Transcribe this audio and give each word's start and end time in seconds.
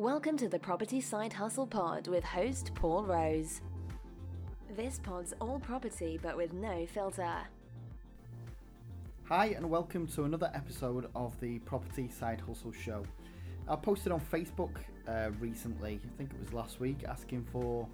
Welcome 0.00 0.38
to 0.38 0.48
the 0.48 0.58
Property 0.58 1.02
Side 1.02 1.34
Hustle 1.34 1.66
Pod 1.66 2.08
with 2.08 2.24
host 2.24 2.70
Paul 2.74 3.04
Rose. 3.04 3.60
This 4.74 4.98
pod's 4.98 5.34
all 5.42 5.60
property 5.60 6.18
but 6.22 6.38
with 6.38 6.54
no 6.54 6.86
filter. 6.86 7.36
Hi, 9.24 9.48
and 9.48 9.68
welcome 9.68 10.06
to 10.06 10.24
another 10.24 10.50
episode 10.54 11.10
of 11.14 11.38
the 11.40 11.58
Property 11.58 12.08
Side 12.08 12.40
Hustle 12.40 12.72
Show. 12.72 13.04
I 13.68 13.76
posted 13.76 14.10
on 14.10 14.22
Facebook 14.22 14.70
uh, 15.06 15.32
recently, 15.38 16.00
I 16.02 16.16
think 16.16 16.30
it 16.32 16.40
was 16.40 16.54
last 16.54 16.80
week, 16.80 17.04
asking 17.06 17.46
for 17.52 17.86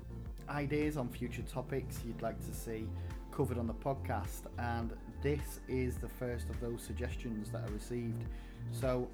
ideas 0.48 0.96
on 0.96 1.08
future 1.08 1.42
topics 1.42 2.02
you'd 2.06 2.22
like 2.22 2.38
to 2.46 2.54
see 2.54 2.88
covered 3.32 3.58
on 3.58 3.66
the 3.66 3.74
podcast, 3.74 4.42
and 4.60 4.92
this 5.22 5.58
is 5.66 5.96
the 5.96 6.08
first 6.08 6.48
of 6.50 6.60
those 6.60 6.82
suggestions 6.82 7.50
that 7.50 7.64
I 7.68 7.72
received. 7.72 8.22
So, 8.70 9.08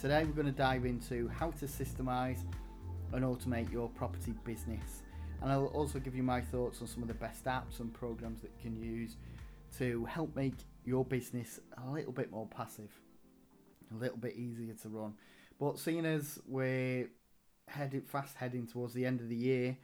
today 0.00 0.24
we're 0.24 0.32
going 0.32 0.46
to 0.46 0.52
dive 0.52 0.84
into 0.84 1.28
how 1.28 1.50
to 1.52 1.66
systemize 1.66 2.38
and 3.12 3.24
automate 3.24 3.70
your 3.72 3.88
property 3.90 4.34
business, 4.44 5.02
and 5.40 5.52
I'll 5.52 5.66
also 5.66 5.98
give 5.98 6.14
you 6.14 6.22
my 6.22 6.40
thoughts 6.40 6.80
on 6.80 6.88
some 6.88 7.02
of 7.02 7.08
the 7.08 7.14
best 7.14 7.44
apps 7.44 7.80
and 7.80 7.92
programs 7.92 8.40
that 8.42 8.50
you 8.56 8.70
can 8.70 8.82
use 8.82 9.16
to 9.78 10.04
help 10.04 10.34
make 10.34 10.54
your 10.84 11.04
business 11.04 11.60
a 11.86 11.90
little 11.90 12.12
bit 12.12 12.30
more 12.30 12.46
passive, 12.46 12.90
a 13.92 13.96
little 13.96 14.16
bit 14.16 14.34
easier 14.36 14.74
to 14.82 14.88
run. 14.88 15.14
But 15.58 15.78
seeing 15.78 16.04
as 16.06 16.38
we're 16.46 17.08
heading 17.68 18.02
fast 18.02 18.36
heading 18.36 18.66
towards 18.66 18.94
the 18.94 19.06
end 19.06 19.20
of 19.20 19.28
the 19.28 19.36
year, 19.36 19.76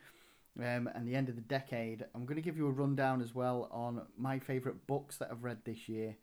um, 0.58 0.90
and 0.94 1.06
the 1.06 1.14
end 1.14 1.28
of 1.28 1.36
the 1.36 1.42
decade, 1.42 2.04
I'm 2.14 2.24
going 2.24 2.36
to 2.36 2.42
give 2.42 2.56
you 2.56 2.66
a 2.66 2.70
rundown 2.70 3.22
as 3.22 3.34
well 3.34 3.68
on 3.70 4.02
my 4.18 4.38
favourite 4.38 4.86
books 4.86 5.16
that 5.18 5.28
I've 5.30 5.44
read 5.44 5.58
this 5.64 5.88
year. 5.88 6.16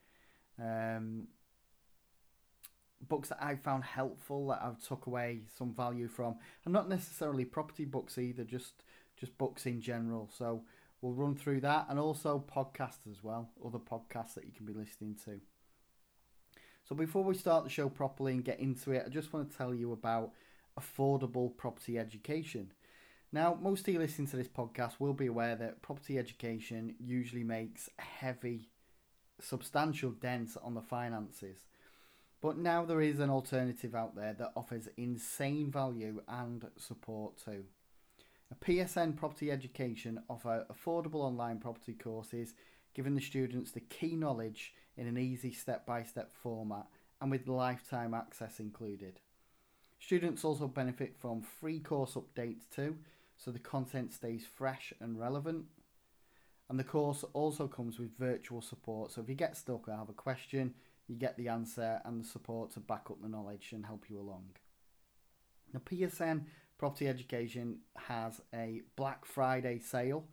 Um, 0.59 1.28
books 3.08 3.30
that 3.30 3.44
I 3.44 3.56
found 3.56 3.84
helpful 3.84 4.48
that 4.48 4.62
I've 4.62 4.81
took 4.81 5.08
away 5.08 5.42
some 5.58 5.73
value 5.73 6.08
from, 6.08 6.36
and 6.66 6.73
not 6.73 6.90
necessarily 6.90 7.45
property 7.45 7.86
books 7.86 8.17
either, 8.17 8.44
just 8.44 8.84
just 9.17 9.38
books 9.38 9.66
in 9.66 9.81
general. 9.81 10.30
So 10.38 10.64
we'll 11.02 11.14
run 11.14 11.36
through 11.36 11.62
that, 11.62 11.88
and 11.89 12.00
also 12.00 12.44
podcasts 12.54 13.09
as 13.09 13.23
well, 13.23 13.50
other 13.66 13.80
podcasts 13.80 14.36
that 14.36 14.45
you 14.45 14.52
can 14.52 14.66
be 14.66 14.73
listening 14.73 15.16
to. 15.26 15.39
So 16.88 16.95
before 16.95 17.23
we 17.23 17.36
start 17.36 17.64
the 17.64 17.70
show 17.70 17.89
properly 17.89 18.34
and 18.34 18.45
get 18.45 18.59
into 18.59 18.92
it, 18.92 19.04
I 19.06 19.09
just 19.09 19.34
want 19.34 19.52
to 19.52 19.58
tell 19.58 19.73
you 19.73 19.92
about 19.92 20.32
affordable 20.80 21.56
property 21.58 22.00
education. 22.00 22.72
Now, 23.34 23.58
most 23.61 23.88
of 23.88 23.94
you 23.94 24.00
listening 24.00 24.30
to 24.30 24.38
this 24.38 24.48
podcast 24.48 24.94
will 25.00 25.14
be 25.14 25.26
aware 25.26 25.56
that 25.58 25.82
property 25.82 26.17
education 26.17 26.95
usually 26.98 27.44
makes 27.44 27.89
heavy, 28.00 28.70
substantial 29.42 30.11
dent 30.11 30.56
on 30.64 30.76
the 30.76 30.82
finances. 30.82 31.66
But 32.41 32.57
now 32.57 32.85
there 32.85 33.02
is 33.02 33.19
an 33.19 33.30
alternative 33.30 33.95
out 33.95 34.16
there 34.16 34.33
that 34.33 34.53
offers 34.55 34.88
insane 34.97 35.71
value 35.71 36.21
and 36.27 36.66
support 36.77 37.38
too. 37.43 37.63
A 38.52 38.55
PSN 38.55 39.17
Property 39.17 39.52
Education 39.52 40.21
offer 40.30 40.65
affordable 40.71 41.21
online 41.21 41.59
property 41.59 41.93
courses, 41.93 42.53
giving 42.93 43.15
the 43.15 43.21
students 43.21 43.71
the 43.71 43.81
key 43.81 44.15
knowledge 44.15 44.73
in 44.95 45.08
an 45.08 45.17
easy 45.17 45.52
step-by-step 45.52 46.31
format 46.33 46.88
and 47.19 47.31
with 47.31 47.47
lifetime 47.47 48.13
access 48.13 48.59
included. 48.59 49.19
Students 49.99 50.45
also 50.45 50.67
benefit 50.67 51.15
from 51.17 51.41
free 51.41 51.80
course 51.80 52.13
updates 52.15 52.69
too, 52.73 52.97
so 53.35 53.52
the 53.52 53.59
content 53.59 54.13
stays 54.13 54.45
fresh 54.45 54.93
and 54.99 55.19
relevant. 55.19 55.65
And 56.69 56.77
the 56.80 56.83
course 56.83 57.23
also 57.33 57.67
comes 57.67 57.97
with 57.97 58.17
virtual 58.17 58.61
support, 58.61 59.11
so 59.11 59.21
if 59.21 59.30
you 59.30 59.35
get 59.35 59.58
stuck 59.58 59.88
or 59.88 59.95
have 59.95 60.09
a 60.09 60.13
question, 60.13 60.73
you 61.08 61.16
get 61.16 61.38
the 61.38 61.47
answer 61.47 62.02
and 62.05 62.22
the 62.22 62.27
support 62.27 62.72
to 62.72 62.80
back 62.80 63.08
up 63.09 63.22
the 63.22 63.30
knowledge 63.30 63.72
and 63.73 63.86
help 63.86 64.09
you 64.09 64.19
along. 64.19 64.45
The 65.73 65.80
PSN 65.80 66.45
Property 66.77 67.08
Education 67.08 67.80
has 67.95 68.42
a 68.54 68.82
Black 68.95 69.26
Friday 69.26 69.80
sale 69.80 70.26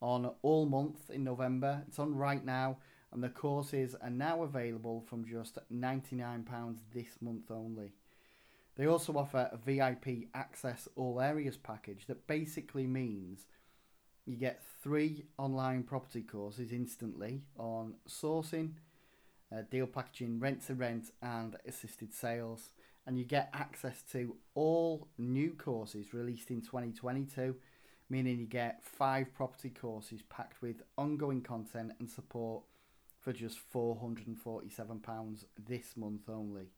on 0.00 0.30
all 0.42 0.66
month 0.66 1.10
in 1.10 1.24
November. 1.24 1.82
It's 1.88 1.98
on 1.98 2.14
right 2.14 2.44
now, 2.44 2.78
and 3.12 3.22
the 3.22 3.28
courses 3.28 3.94
are 4.00 4.10
now 4.10 4.42
available 4.42 5.02
from 5.08 5.26
just 5.26 5.58
£99 5.72 6.76
this 6.94 7.18
month 7.20 7.50
only. 7.50 7.92
They 8.76 8.86
also 8.86 9.12
offer 9.14 9.50
a 9.52 9.58
VIP 9.58 10.28
Access 10.34 10.88
All 10.96 11.20
Areas 11.20 11.56
package 11.56 12.06
that 12.06 12.26
basically 12.26 12.86
means 12.86 13.46
you 14.24 14.36
get 14.36 14.62
three 14.82 15.24
online 15.38 15.82
property 15.82 16.22
courses 16.22 16.72
instantly 16.72 17.42
on 17.58 17.94
sourcing, 18.08 18.72
uh, 19.52 19.62
deal 19.70 19.86
packaging, 19.86 20.40
rent 20.40 20.66
to 20.66 20.74
rent, 20.74 21.10
and 21.22 21.56
assisted 21.66 22.14
sales. 22.14 22.70
And 23.06 23.18
you 23.18 23.24
get 23.24 23.48
access 23.52 24.02
to 24.12 24.36
all 24.54 25.08
new 25.18 25.54
courses 25.54 26.12
released 26.12 26.50
in 26.50 26.60
2022, 26.60 27.56
meaning 28.08 28.38
you 28.38 28.46
get 28.46 28.84
five 28.84 29.34
property 29.34 29.70
courses 29.70 30.22
packed 30.28 30.62
with 30.62 30.82
ongoing 30.96 31.42
content 31.42 31.92
and 31.98 32.08
support 32.10 32.62
for 33.18 33.32
just 33.32 33.58
£447 33.72 35.44
this 35.68 35.96
month 35.96 36.28
only. 36.28 36.68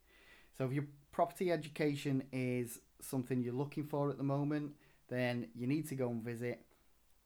So 0.57 0.65
if 0.67 0.73
your 0.73 0.85
property 1.13 1.53
education 1.53 2.25
is 2.33 2.81
something 3.01 3.43
you're 3.43 3.55
looking 3.55 3.85
for 3.85 4.11
at 4.11 4.19
the 4.19 4.25
moment, 4.25 4.73
then 5.09 5.49
you 5.55 5.67
need 5.67 5.89
to 5.89 5.95
go 5.95 6.09
and 6.09 6.23
visit 6.23 6.65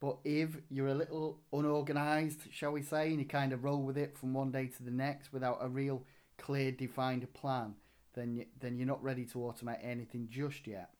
But 0.00 0.18
if 0.24 0.50
you're 0.70 0.88
a 0.88 0.94
little 0.94 1.40
unorganized, 1.52 2.40
shall 2.52 2.72
we 2.72 2.82
say, 2.82 3.08
and 3.08 3.18
you 3.18 3.24
kind 3.24 3.52
of 3.52 3.64
roll 3.64 3.82
with 3.82 3.96
it 3.96 4.18
from 4.18 4.34
one 4.34 4.50
day 4.50 4.66
to 4.66 4.82
the 4.82 4.90
next 4.90 5.32
without 5.32 5.58
a 5.60 5.68
real 5.68 6.04
clear 6.36 6.72
defined 6.72 7.32
plan, 7.32 7.74
then 8.14 8.34
you, 8.34 8.46
then 8.60 8.76
you're 8.76 8.86
not 8.86 9.02
ready 9.02 9.24
to 9.24 9.38
automate 9.38 9.78
anything 9.82 10.28
just 10.30 10.66
yet. 10.66 10.90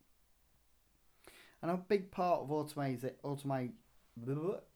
And 1.60 1.70
a 1.70 1.76
big 1.76 2.10
part 2.10 2.40
of 2.42 2.48
automate, 2.48 3.10
automate, 3.24 3.72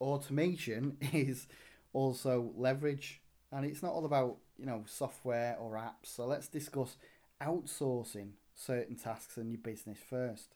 automation 0.00 0.96
is 1.12 1.46
also 1.92 2.52
leverage. 2.56 3.20
And 3.50 3.64
it's 3.64 3.82
not 3.82 3.92
all 3.92 4.04
about, 4.04 4.36
you 4.58 4.66
know, 4.66 4.84
software 4.86 5.56
or 5.58 5.76
apps. 5.76 6.14
So 6.14 6.26
let's 6.26 6.48
discuss 6.48 6.96
outsourcing 7.40 8.32
certain 8.58 8.96
tasks 8.96 9.36
in 9.36 9.50
your 9.50 9.60
business 9.60 9.98
first. 9.98 10.54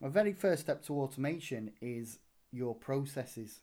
A 0.00 0.08
very 0.08 0.32
first 0.32 0.62
step 0.62 0.82
to 0.84 1.00
automation 1.00 1.72
is 1.80 2.18
your 2.50 2.74
processes. 2.74 3.60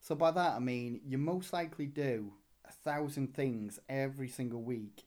So 0.00 0.14
by 0.14 0.30
that 0.30 0.52
I 0.52 0.58
mean 0.58 1.00
you 1.04 1.18
most 1.18 1.52
likely 1.52 1.86
do 1.86 2.32
a 2.68 2.72
thousand 2.72 3.34
things 3.34 3.78
every 3.88 4.28
single 4.28 4.62
week, 4.62 5.04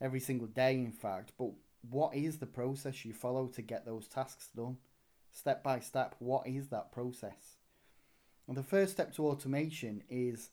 every 0.00 0.20
single 0.20 0.48
day 0.48 0.74
in 0.74 0.92
fact, 0.92 1.32
but 1.38 1.50
what 1.88 2.14
is 2.14 2.38
the 2.38 2.46
process 2.46 3.04
you 3.04 3.12
follow 3.12 3.46
to 3.48 3.62
get 3.62 3.84
those 3.84 4.08
tasks 4.08 4.48
done? 4.54 4.76
step 5.30 5.62
by 5.62 5.80
step, 5.80 6.14
what 6.18 6.46
is 6.46 6.68
that 6.68 6.92
process? 6.92 7.56
And 8.46 8.56
the 8.56 8.62
first 8.62 8.92
step 8.92 9.14
to 9.14 9.26
automation 9.26 10.02
is 10.08 10.50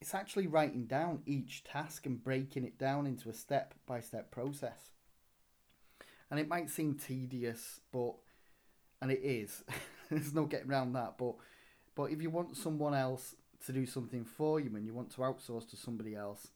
it's 0.00 0.14
actually 0.14 0.46
writing 0.46 0.86
down 0.86 1.22
each 1.26 1.64
task 1.64 2.06
and 2.06 2.22
breaking 2.22 2.64
it 2.64 2.78
down 2.78 3.06
into 3.06 3.28
a 3.28 3.34
step 3.34 3.74
by 3.86 4.00
step 4.00 4.30
process. 4.30 4.90
And 6.30 6.38
it 6.38 6.48
might 6.48 6.70
seem 6.70 6.94
tedious, 6.94 7.80
but 7.92 8.14
and 9.00 9.10
it 9.10 9.20
is. 9.22 9.64
There's 10.10 10.34
no 10.34 10.44
getting 10.44 10.70
around 10.70 10.92
that. 10.92 11.16
But 11.18 11.34
but 11.94 12.10
if 12.10 12.22
you 12.22 12.30
want 12.30 12.56
someone 12.56 12.94
else 12.94 13.34
to 13.66 13.72
do 13.72 13.86
something 13.86 14.24
for 14.24 14.60
you 14.60 14.74
and 14.76 14.86
you 14.86 14.94
want 14.94 15.10
to 15.10 15.18
outsource 15.18 15.68
to 15.70 15.76
somebody 15.76 16.14
else 16.14 16.48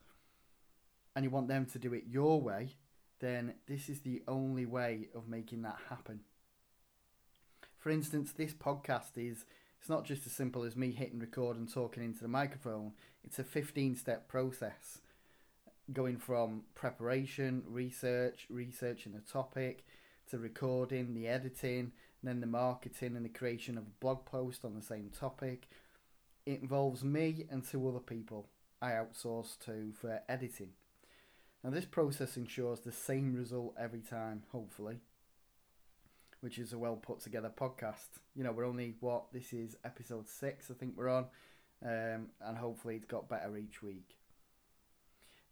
and 1.16 1.24
you 1.24 1.30
want 1.30 1.48
them 1.48 1.66
to 1.66 1.78
do 1.78 1.92
it 1.92 2.04
your 2.08 2.40
way, 2.40 2.76
then 3.20 3.54
this 3.66 3.88
is 3.88 4.00
the 4.00 4.22
only 4.28 4.66
way 4.66 5.08
of 5.14 5.28
making 5.28 5.62
that 5.62 5.78
happen. 5.88 6.20
For 7.78 7.90
instance, 7.90 8.32
this 8.32 8.52
podcast 8.52 9.16
is 9.16 9.44
it's 9.80 9.88
not 9.88 10.04
just 10.04 10.26
as 10.26 10.32
simple 10.32 10.62
as 10.62 10.76
me 10.76 10.92
hitting 10.92 11.18
record 11.18 11.56
and 11.56 11.72
talking 11.72 12.04
into 12.04 12.22
the 12.22 12.28
microphone. 12.28 12.92
It's 13.24 13.40
a 13.40 13.44
15 13.44 13.96
step 13.96 14.28
process 14.28 15.00
going 15.90 16.18
from 16.18 16.62
preparation, 16.74 17.62
research, 17.66 18.46
researching 18.50 19.14
a 19.14 19.30
topic, 19.32 19.84
to 20.30 20.38
recording, 20.38 21.14
the 21.14 21.28
editing, 21.28 21.92
and 22.20 22.30
then 22.30 22.40
the 22.40 22.46
marketing 22.46 23.16
and 23.16 23.24
the 23.24 23.28
creation 23.28 23.76
of 23.76 23.84
a 23.84 24.00
blog 24.00 24.24
post 24.24 24.64
on 24.64 24.74
the 24.74 24.82
same 24.82 25.10
topic, 25.10 25.68
it 26.46 26.60
involves 26.60 27.02
me 27.02 27.46
and 27.50 27.64
two 27.64 27.86
other 27.88 27.98
people 27.98 28.48
I 28.80 28.92
outsource 28.92 29.58
to 29.64 29.92
for 29.92 30.22
editing. 30.28 30.70
Now, 31.62 31.70
this 31.70 31.84
process 31.84 32.36
ensures 32.36 32.80
the 32.80 32.92
same 32.92 33.34
result 33.34 33.74
every 33.78 34.00
time, 34.00 34.42
hopefully, 34.50 35.00
which 36.40 36.58
is 36.58 36.72
a 36.72 36.78
well 36.78 36.96
put 36.96 37.20
together 37.20 37.52
podcast. 37.54 38.08
You 38.34 38.42
know, 38.42 38.52
we're 38.52 38.66
only, 38.66 38.94
what, 39.00 39.32
this 39.32 39.52
is 39.52 39.76
episode 39.84 40.28
six, 40.28 40.70
I 40.70 40.74
think 40.74 40.94
we're 40.96 41.08
on, 41.08 41.26
um, 41.84 42.28
and 42.40 42.56
hopefully 42.56 42.96
it's 42.96 43.04
got 43.04 43.28
better 43.28 43.56
each 43.56 43.82
week. 43.82 44.16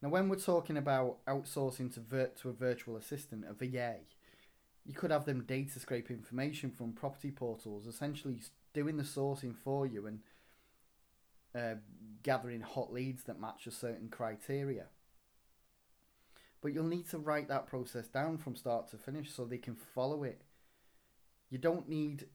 Now, 0.03 0.09
when 0.09 0.29
we're 0.29 0.37
talking 0.37 0.79
about 0.79 1.25
outsourcing 1.27 1.93
to, 1.95 2.31
to 2.41 2.49
a 2.49 2.53
virtual 2.53 2.97
assistant, 2.97 3.45
a 3.49 3.53
VA, 3.53 3.97
you 4.87 4.95
could 4.95 5.11
have 5.11 5.27
them 5.27 5.45
data 5.45 5.79
scrape 5.79 6.11
information 6.11 6.71
from 6.71 6.93
property 6.93 7.31
portals, 7.31 7.87
essentially 7.87 8.41
doing 8.73 8.97
the 8.97 9.03
sourcing 9.03 9.55
for 9.55 9.87
you 9.87 10.07
and 10.07 10.21
uh, 11.55 11.75
gathering 12.23 12.61
hot 12.61 12.93
leads 12.93 13.25
that 13.25 13.41
match 13.41 13.67
a 13.67 13.71
certain 13.71 14.09
criteria. 14.09 14.87
But 16.63 16.73
you'll 16.73 16.85
need 16.85 17.09
to 17.11 17.19
write 17.19 17.49
that 17.49 17.67
process 17.67 18.07
down 18.07 18.39
from 18.39 18.57
start 18.57 18.91
to 18.91 18.97
finish 18.97 19.33
so 19.33 19.45
they 19.45 19.59
can 19.59 19.75
follow 19.75 20.25
it. 20.25 20.43
You 21.51 21.59
don't 21.59 21.89
need, 21.89 22.27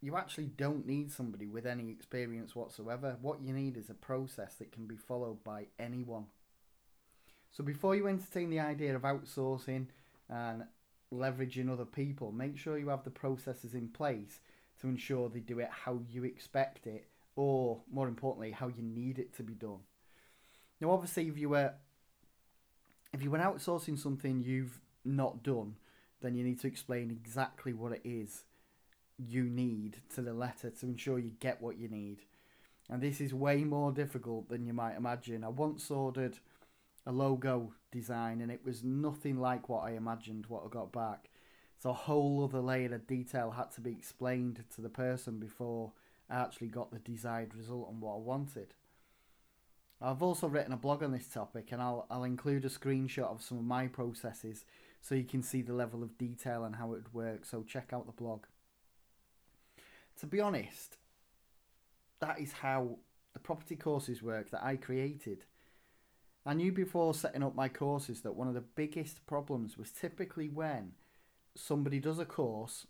you 0.00 0.16
actually 0.16 0.46
don't 0.46 0.86
need 0.86 1.10
somebody 1.10 1.46
with 1.46 1.66
any 1.66 1.90
experience 1.90 2.54
whatsoever. 2.54 3.16
What 3.20 3.42
you 3.42 3.52
need 3.52 3.76
is 3.76 3.90
a 3.90 3.94
process 3.94 4.54
that 4.56 4.72
can 4.72 4.86
be 4.86 4.96
followed 4.96 5.42
by 5.42 5.66
anyone. 5.78 6.26
So 7.56 7.62
before 7.62 7.94
you 7.94 8.08
entertain 8.08 8.50
the 8.50 8.58
idea 8.58 8.96
of 8.96 9.02
outsourcing 9.02 9.86
and 10.28 10.64
leveraging 11.12 11.70
other 11.70 11.84
people, 11.84 12.32
make 12.32 12.58
sure 12.58 12.78
you 12.78 12.88
have 12.88 13.04
the 13.04 13.10
processes 13.10 13.74
in 13.74 13.88
place 13.88 14.40
to 14.80 14.88
ensure 14.88 15.28
they 15.28 15.38
do 15.38 15.60
it 15.60 15.68
how 15.70 16.00
you 16.10 16.24
expect 16.24 16.86
it, 16.86 17.06
or 17.36 17.80
more 17.90 18.08
importantly, 18.08 18.50
how 18.50 18.66
you 18.66 18.82
need 18.82 19.20
it 19.20 19.32
to 19.36 19.44
be 19.44 19.54
done. 19.54 19.78
Now, 20.80 20.90
obviously, 20.90 21.28
if 21.28 21.38
you 21.38 21.48
were 21.48 21.74
if 23.12 23.22
you 23.22 23.30
were 23.30 23.38
outsourcing 23.38 23.96
something 23.96 24.42
you've 24.42 24.80
not 25.04 25.44
done, 25.44 25.76
then 26.20 26.34
you 26.34 26.42
need 26.42 26.58
to 26.60 26.66
explain 26.66 27.12
exactly 27.12 27.72
what 27.72 27.92
it 27.92 28.00
is 28.04 28.42
you 29.16 29.44
need 29.44 29.98
to 30.12 30.20
the 30.20 30.32
letter 30.32 30.70
to 30.70 30.86
ensure 30.86 31.20
you 31.20 31.30
get 31.38 31.62
what 31.62 31.78
you 31.78 31.88
need. 31.88 32.18
And 32.90 33.00
this 33.00 33.20
is 33.20 33.32
way 33.32 33.64
more 33.64 33.92
difficult 33.92 34.48
than 34.48 34.66
you 34.66 34.72
might 34.72 34.96
imagine. 34.96 35.44
I 35.44 35.48
once 35.48 35.90
ordered 35.90 36.38
a 37.06 37.12
logo 37.12 37.72
design 37.92 38.40
and 38.40 38.50
it 38.50 38.64
was 38.64 38.82
nothing 38.82 39.38
like 39.38 39.68
what 39.68 39.84
I 39.84 39.92
imagined 39.92 40.46
what 40.46 40.64
I 40.64 40.68
got 40.68 40.92
back. 40.92 41.30
So 41.78 41.90
a 41.90 41.94
whole 41.94 42.44
other 42.44 42.60
layer 42.60 42.94
of 42.94 43.06
detail 43.06 43.50
had 43.50 43.70
to 43.72 43.80
be 43.80 43.92
explained 43.92 44.64
to 44.74 44.80
the 44.80 44.88
person 44.88 45.38
before 45.38 45.92
I 46.30 46.36
actually 46.36 46.68
got 46.68 46.90
the 46.90 46.98
desired 46.98 47.54
result 47.54 47.90
and 47.90 48.00
what 48.00 48.14
I 48.14 48.18
wanted. 48.18 48.74
I've 50.00 50.22
also 50.22 50.48
written 50.48 50.72
a 50.72 50.78
blog 50.78 51.02
on 51.02 51.12
this 51.12 51.28
topic 51.28 51.68
and 51.72 51.80
I'll, 51.80 52.06
I'll 52.10 52.24
include 52.24 52.64
a 52.64 52.68
screenshot 52.68 53.30
of 53.30 53.42
some 53.42 53.58
of 53.58 53.64
my 53.64 53.86
processes 53.86 54.64
so 55.00 55.14
you 55.14 55.24
can 55.24 55.42
see 55.42 55.62
the 55.62 55.74
level 55.74 56.02
of 56.02 56.16
detail 56.16 56.64
and 56.64 56.76
how 56.76 56.86
it 56.94 57.04
would 57.04 57.14
work. 57.14 57.44
So 57.44 57.62
check 57.62 57.90
out 57.92 58.06
the 58.06 58.12
blog. 58.12 58.44
To 60.20 60.26
be 60.26 60.40
honest, 60.40 60.96
that 62.20 62.40
is 62.40 62.52
how 62.52 62.98
the 63.34 63.38
property 63.40 63.76
courses 63.76 64.22
work 64.22 64.50
that 64.50 64.64
I 64.64 64.76
created. 64.76 65.44
I 66.46 66.54
knew 66.54 66.72
before 66.72 67.14
setting 67.14 67.42
up 67.42 67.54
my 67.54 67.68
courses 67.68 68.20
that 68.20 68.36
one 68.36 68.48
of 68.48 68.54
the 68.54 68.60
biggest 68.60 69.26
problems 69.26 69.78
was 69.78 69.90
typically 69.90 70.48
when 70.48 70.92
somebody 71.56 72.00
does 72.00 72.18
a 72.18 72.24
course, 72.24 72.86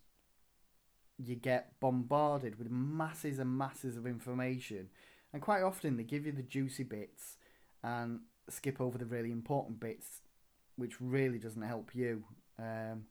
you 1.19 1.37
get 1.37 1.79
bombarded 1.79 2.59
with 2.59 2.71
masses 2.71 3.39
and 3.39 3.57
masses 3.57 3.97
of 3.97 4.07
information, 4.07 4.89
and 5.33 5.41
quite 5.41 5.63
often 5.63 5.97
they 5.97 6.03
give 6.03 6.27
you 6.27 6.33
the 6.33 6.43
juicy 6.43 6.83
bits 6.83 7.37
and 7.83 8.21
skip 8.49 8.81
over 8.81 8.99
the 8.99 9.05
really 9.05 9.31
important 9.31 9.79
bits, 9.79 10.23
which 10.77 11.01
really 11.01 11.39
doesn't 11.39 11.63
help 11.63 11.95
you. 11.95 12.25
Um, 12.59 13.05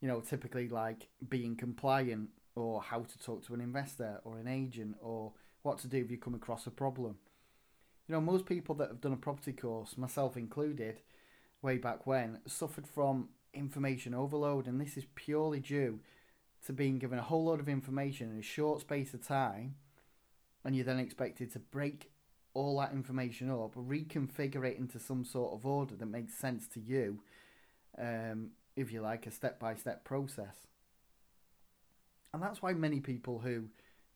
you 0.00 0.08
know, 0.08 0.20
typically 0.20 0.68
like 0.68 1.08
being 1.28 1.54
compliant 1.54 2.30
or 2.56 2.82
how 2.82 3.02
to 3.02 3.18
talk 3.18 3.46
to 3.46 3.54
an 3.54 3.60
investor 3.60 4.20
or 4.24 4.38
an 4.38 4.48
agent 4.48 4.96
or 5.00 5.32
what 5.62 5.78
to 5.78 5.86
do 5.86 5.98
if 5.98 6.10
you 6.10 6.18
come 6.18 6.34
across 6.34 6.66
a 6.66 6.70
problem. 6.70 7.16
You 8.12 8.18
know, 8.18 8.30
most 8.30 8.44
people 8.44 8.74
that 8.74 8.88
have 8.88 9.00
done 9.00 9.14
a 9.14 9.16
property 9.16 9.54
course, 9.54 9.96
myself 9.96 10.36
included, 10.36 11.00
way 11.62 11.78
back 11.78 12.06
when, 12.06 12.40
suffered 12.46 12.86
from 12.86 13.30
information 13.54 14.12
overload, 14.12 14.66
and 14.66 14.78
this 14.78 14.98
is 14.98 15.06
purely 15.14 15.60
due 15.60 15.98
to 16.66 16.74
being 16.74 16.98
given 16.98 17.18
a 17.18 17.22
whole 17.22 17.46
lot 17.46 17.58
of 17.58 17.70
information 17.70 18.30
in 18.30 18.38
a 18.38 18.42
short 18.42 18.82
space 18.82 19.14
of 19.14 19.26
time, 19.26 19.76
and 20.62 20.76
you're 20.76 20.84
then 20.84 20.98
expected 20.98 21.50
to 21.52 21.58
break 21.58 22.10
all 22.52 22.78
that 22.80 22.92
information 22.92 23.48
up, 23.48 23.74
reconfigure 23.76 24.70
it 24.70 24.76
into 24.76 24.98
some 24.98 25.24
sort 25.24 25.54
of 25.54 25.64
order 25.64 25.94
that 25.94 26.04
makes 26.04 26.34
sense 26.34 26.66
to 26.66 26.80
you, 26.80 27.18
um, 27.96 28.50
if 28.76 28.92
you 28.92 29.00
like, 29.00 29.26
a 29.26 29.30
step 29.30 29.58
by 29.58 29.74
step 29.74 30.04
process. 30.04 30.66
And 32.34 32.42
that's 32.42 32.60
why 32.60 32.74
many 32.74 33.00
people 33.00 33.38
who, 33.38 33.68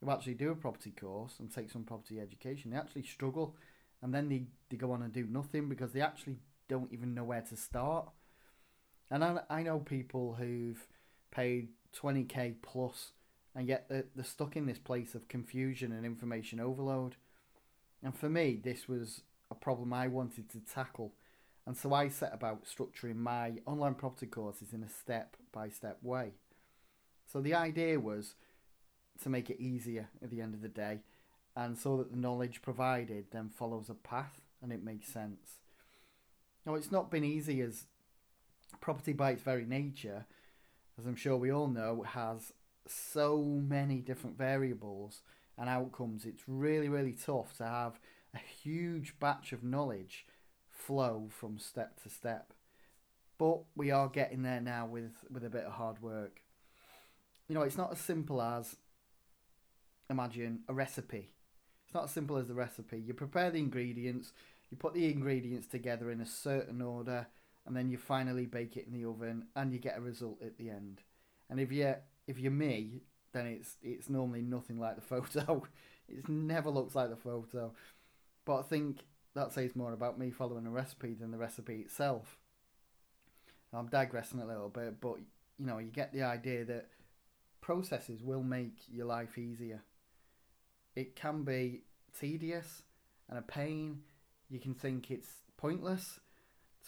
who 0.04 0.10
actually 0.10 0.34
do 0.34 0.50
a 0.50 0.54
property 0.54 0.90
course 0.90 1.36
and 1.40 1.50
take 1.50 1.70
some 1.70 1.84
property 1.84 2.20
education, 2.20 2.72
they 2.72 2.76
actually 2.76 3.04
struggle 3.04 3.56
and 4.02 4.14
then 4.14 4.28
they, 4.28 4.44
they 4.70 4.76
go 4.76 4.92
on 4.92 5.02
and 5.02 5.12
do 5.12 5.26
nothing 5.28 5.68
because 5.68 5.92
they 5.92 6.00
actually 6.00 6.36
don't 6.68 6.92
even 6.92 7.14
know 7.14 7.24
where 7.24 7.42
to 7.42 7.56
start. 7.56 8.08
And 9.10 9.24
I, 9.24 9.40
I 9.48 9.62
know 9.62 9.78
people 9.78 10.34
who've 10.38 10.86
paid 11.30 11.68
20k 12.00 12.56
plus 12.62 13.12
and 13.54 13.68
yet 13.68 13.86
they're, 13.88 14.04
they're 14.14 14.24
stuck 14.24 14.56
in 14.56 14.66
this 14.66 14.78
place 14.78 15.14
of 15.14 15.28
confusion 15.28 15.92
and 15.92 16.04
information 16.04 16.60
overload. 16.60 17.16
And 18.02 18.16
for 18.16 18.28
me, 18.28 18.60
this 18.62 18.88
was 18.88 19.22
a 19.50 19.54
problem 19.54 19.92
I 19.92 20.08
wanted 20.08 20.50
to 20.50 20.60
tackle. 20.60 21.14
And 21.66 21.76
so 21.76 21.94
I 21.94 22.08
set 22.08 22.34
about 22.34 22.64
structuring 22.64 23.16
my 23.16 23.54
online 23.64 23.94
property 23.94 24.26
courses 24.26 24.72
in 24.72 24.82
a 24.82 24.88
step 24.88 25.36
by 25.52 25.68
step 25.68 25.98
way. 26.02 26.32
So 27.26 27.40
the 27.40 27.54
idea 27.54 27.98
was 27.98 28.34
to 29.22 29.30
make 29.30 29.50
it 29.50 29.60
easier 29.60 30.08
at 30.22 30.30
the 30.30 30.40
end 30.40 30.54
of 30.54 30.60
the 30.60 30.68
day 30.68 31.00
and 31.56 31.78
so 31.78 31.96
that 31.96 32.10
the 32.10 32.18
knowledge 32.18 32.60
provided 32.60 33.26
then 33.32 33.48
follows 33.48 33.88
a 33.88 33.94
path 33.94 34.42
and 34.62 34.70
it 34.70 34.84
makes 34.84 35.08
sense. 35.08 35.60
Now, 36.66 36.74
it's 36.74 36.92
not 36.92 37.10
been 37.10 37.24
easy 37.24 37.60
as 37.62 37.86
property 38.80 39.12
by 39.12 39.30
its 39.30 39.42
very 39.42 39.64
nature, 39.64 40.26
as 40.98 41.06
I'm 41.06 41.16
sure 41.16 41.36
we 41.36 41.50
all 41.50 41.68
know, 41.68 42.02
has 42.02 42.52
so 42.86 43.42
many 43.42 44.00
different 44.00 44.36
variables 44.36 45.22
and 45.56 45.68
outcomes. 45.68 46.26
It's 46.26 46.42
really, 46.46 46.88
really 46.88 47.12
tough 47.12 47.56
to 47.58 47.64
have 47.64 47.98
a 48.34 48.38
huge 48.38 49.18
batch 49.18 49.52
of 49.52 49.64
knowledge 49.64 50.26
flow 50.68 51.28
from 51.30 51.58
step 51.58 52.02
to 52.02 52.10
step. 52.10 52.52
But 53.38 53.60
we 53.74 53.90
are 53.90 54.08
getting 54.08 54.42
there 54.42 54.60
now 54.60 54.86
with, 54.86 55.12
with 55.30 55.44
a 55.44 55.50
bit 55.50 55.64
of 55.64 55.72
hard 55.72 56.02
work. 56.02 56.42
You 57.48 57.54
know, 57.54 57.62
it's 57.62 57.78
not 57.78 57.92
as 57.92 57.98
simple 57.98 58.42
as 58.42 58.76
imagine 60.10 60.60
a 60.68 60.74
recipe 60.74 61.35
not 61.96 62.04
as 62.04 62.10
simple 62.10 62.36
as 62.36 62.48
the 62.48 62.54
recipe. 62.54 62.98
You 62.98 63.14
prepare 63.14 63.50
the 63.50 63.58
ingredients, 63.58 64.32
you 64.70 64.76
put 64.76 64.92
the 64.92 65.10
ingredients 65.10 65.66
together 65.66 66.10
in 66.10 66.20
a 66.20 66.26
certain 66.26 66.82
order, 66.82 67.26
and 67.64 67.74
then 67.74 67.88
you 67.88 67.96
finally 67.96 68.44
bake 68.44 68.76
it 68.76 68.86
in 68.86 68.92
the 68.92 69.08
oven, 69.08 69.46
and 69.56 69.72
you 69.72 69.78
get 69.78 69.96
a 69.96 70.02
result 70.02 70.42
at 70.42 70.58
the 70.58 70.68
end. 70.68 71.00
And 71.48 71.58
if 71.58 71.72
you 71.72 71.94
if 72.26 72.38
you're 72.38 72.52
me, 72.52 73.00
then 73.32 73.46
it's 73.46 73.76
it's 73.82 74.10
normally 74.10 74.42
nothing 74.42 74.78
like 74.78 74.96
the 74.96 75.00
photo. 75.22 75.64
it 76.08 76.28
never 76.28 76.68
looks 76.68 76.94
like 76.94 77.08
the 77.08 77.16
photo. 77.16 77.72
But 78.44 78.58
I 78.58 78.62
think 78.62 78.98
that 79.34 79.52
says 79.52 79.74
more 79.74 79.92
about 79.92 80.18
me 80.18 80.30
following 80.30 80.66
a 80.66 80.70
recipe 80.70 81.14
than 81.14 81.30
the 81.30 81.38
recipe 81.38 81.76
itself. 81.76 82.36
I'm 83.72 83.88
digressing 83.88 84.40
a 84.40 84.46
little 84.46 84.68
bit, 84.68 85.00
but 85.00 85.16
you 85.58 85.66
know, 85.66 85.78
you 85.78 85.90
get 85.90 86.12
the 86.12 86.22
idea 86.22 86.64
that 86.66 86.88
processes 87.62 88.22
will 88.22 88.42
make 88.42 88.76
your 88.88 89.06
life 89.06 89.38
easier 89.38 89.82
it 90.96 91.14
can 91.14 91.42
be 91.44 91.82
tedious 92.18 92.82
and 93.28 93.38
a 93.38 93.42
pain. 93.42 94.00
You 94.48 94.60
can 94.60 94.74
think 94.74 95.10
it's 95.10 95.28
pointless 95.56 96.20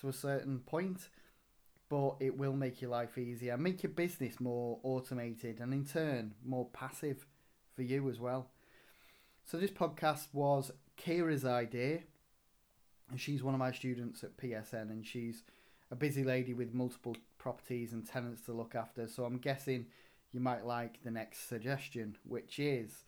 to 0.01 0.09
a 0.09 0.13
certain 0.13 0.61
point, 0.61 1.09
but 1.89 2.17
it 2.21 2.37
will 2.37 2.53
make 2.53 2.81
your 2.81 2.91
life 2.91 3.19
easier, 3.19 3.57
make 3.57 3.83
your 3.83 3.93
business 3.93 4.41
more 4.41 4.79
automated, 4.83 5.61
and 5.61 5.73
in 5.73 5.85
turn, 5.85 6.35
more 6.45 6.67
passive 6.67 7.27
for 7.75 7.83
you 7.83 8.09
as 8.09 8.21
well. 8.21 8.51
So, 9.45 9.57
this 9.57 9.71
podcast 9.71 10.27
was 10.33 10.71
Kira's 11.03 11.45
idea, 11.45 12.01
and 13.11 13.19
she's 13.19 13.43
one 13.43 13.55
of 13.55 13.61
my 13.61 13.73
students 13.73 14.23
at 14.23 14.37
PSN, 14.37 14.91
and 14.91 15.07
she's 15.07 15.43
a 15.91 15.97
busy 15.97 16.23
lady 16.23 16.53
with 16.53 16.75
multiple 16.75 17.17
properties 17.39 17.93
and 17.93 18.07
tenants 18.07 18.43
to 18.43 18.53
look 18.53 18.75
after. 18.75 19.09
So, 19.09 19.25
I'm 19.25 19.39
guessing 19.39 19.87
you 20.33 20.41
might 20.41 20.67
like 20.67 21.03
the 21.03 21.11
next 21.11 21.49
suggestion, 21.49 22.17
which 22.25 22.59
is 22.59 23.05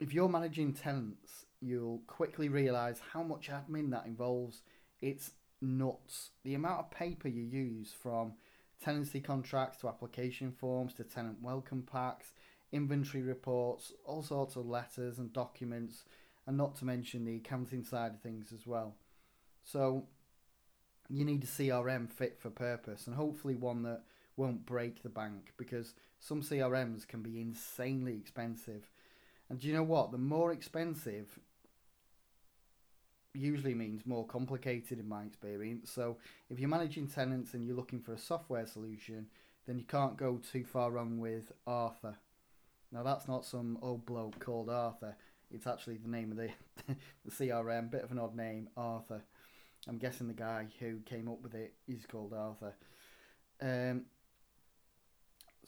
if 0.00 0.14
you're 0.14 0.28
managing 0.28 0.72
tenants, 0.72 1.44
you'll 1.60 2.00
quickly 2.06 2.48
realise 2.48 3.00
how 3.12 3.22
much 3.22 3.50
admin 3.50 3.90
that 3.90 4.06
involves. 4.06 4.62
It's 5.00 5.32
nuts. 5.60 6.30
The 6.42 6.54
amount 6.54 6.80
of 6.80 6.90
paper 6.90 7.28
you 7.28 7.42
use 7.42 7.92
from 8.02 8.32
tenancy 8.82 9.20
contracts 9.20 9.78
to 9.78 9.88
application 9.88 10.52
forms 10.52 10.94
to 10.94 11.04
tenant 11.04 11.36
welcome 11.42 11.82
packs, 11.82 12.32
inventory 12.72 13.22
reports, 13.22 13.92
all 14.06 14.22
sorts 14.22 14.56
of 14.56 14.66
letters 14.66 15.18
and 15.18 15.32
documents, 15.34 16.04
and 16.46 16.56
not 16.56 16.76
to 16.76 16.86
mention 16.86 17.26
the 17.26 17.36
accounting 17.36 17.84
side 17.84 18.12
of 18.12 18.20
things 18.20 18.52
as 18.54 18.66
well. 18.66 18.94
So 19.62 20.06
you 21.10 21.26
need 21.26 21.44
a 21.44 21.46
CRM 21.46 22.10
fit 22.10 22.38
for 22.40 22.48
purpose 22.48 23.06
and 23.06 23.16
hopefully 23.16 23.54
one 23.54 23.82
that 23.82 24.02
won't 24.36 24.64
break 24.64 25.02
the 25.02 25.10
bank 25.10 25.52
because 25.58 25.92
some 26.20 26.40
CRMs 26.40 27.06
can 27.06 27.20
be 27.20 27.40
insanely 27.40 28.14
expensive. 28.16 28.88
And 29.50 29.58
do 29.58 29.66
you 29.66 29.74
know 29.74 29.82
what? 29.82 30.12
The 30.12 30.18
more 30.18 30.52
expensive 30.52 31.38
usually 33.34 33.74
means 33.74 34.06
more 34.06 34.26
complicated 34.26 34.98
in 34.98 35.08
my 35.08 35.24
experience. 35.24 35.90
So 35.90 36.16
if 36.48 36.58
you're 36.58 36.68
managing 36.68 37.08
tenants 37.08 37.52
and 37.54 37.66
you're 37.66 37.76
looking 37.76 38.00
for 38.00 38.12
a 38.12 38.18
software 38.18 38.66
solution, 38.66 39.26
then 39.66 39.78
you 39.78 39.84
can't 39.84 40.16
go 40.16 40.40
too 40.52 40.64
far 40.64 40.92
wrong 40.92 41.18
with 41.18 41.52
Arthur. 41.66 42.16
Now 42.92 43.02
that's 43.02 43.28
not 43.28 43.44
some 43.44 43.78
old 43.82 44.06
bloke 44.06 44.38
called 44.38 44.70
Arthur. 44.70 45.16
It's 45.52 45.66
actually 45.66 45.96
the 45.96 46.08
name 46.08 46.30
of 46.30 46.36
the, 46.36 46.50
the 47.24 47.30
CRM, 47.30 47.90
bit 47.90 48.04
of 48.04 48.12
an 48.12 48.18
odd 48.18 48.36
name, 48.36 48.68
Arthur. 48.76 49.22
I'm 49.88 49.98
guessing 49.98 50.28
the 50.28 50.34
guy 50.34 50.66
who 50.78 50.98
came 51.00 51.28
up 51.28 51.42
with 51.42 51.54
it 51.54 51.74
is 51.88 52.06
called 52.06 52.32
Arthur. 52.32 52.74
Um, 53.60 54.04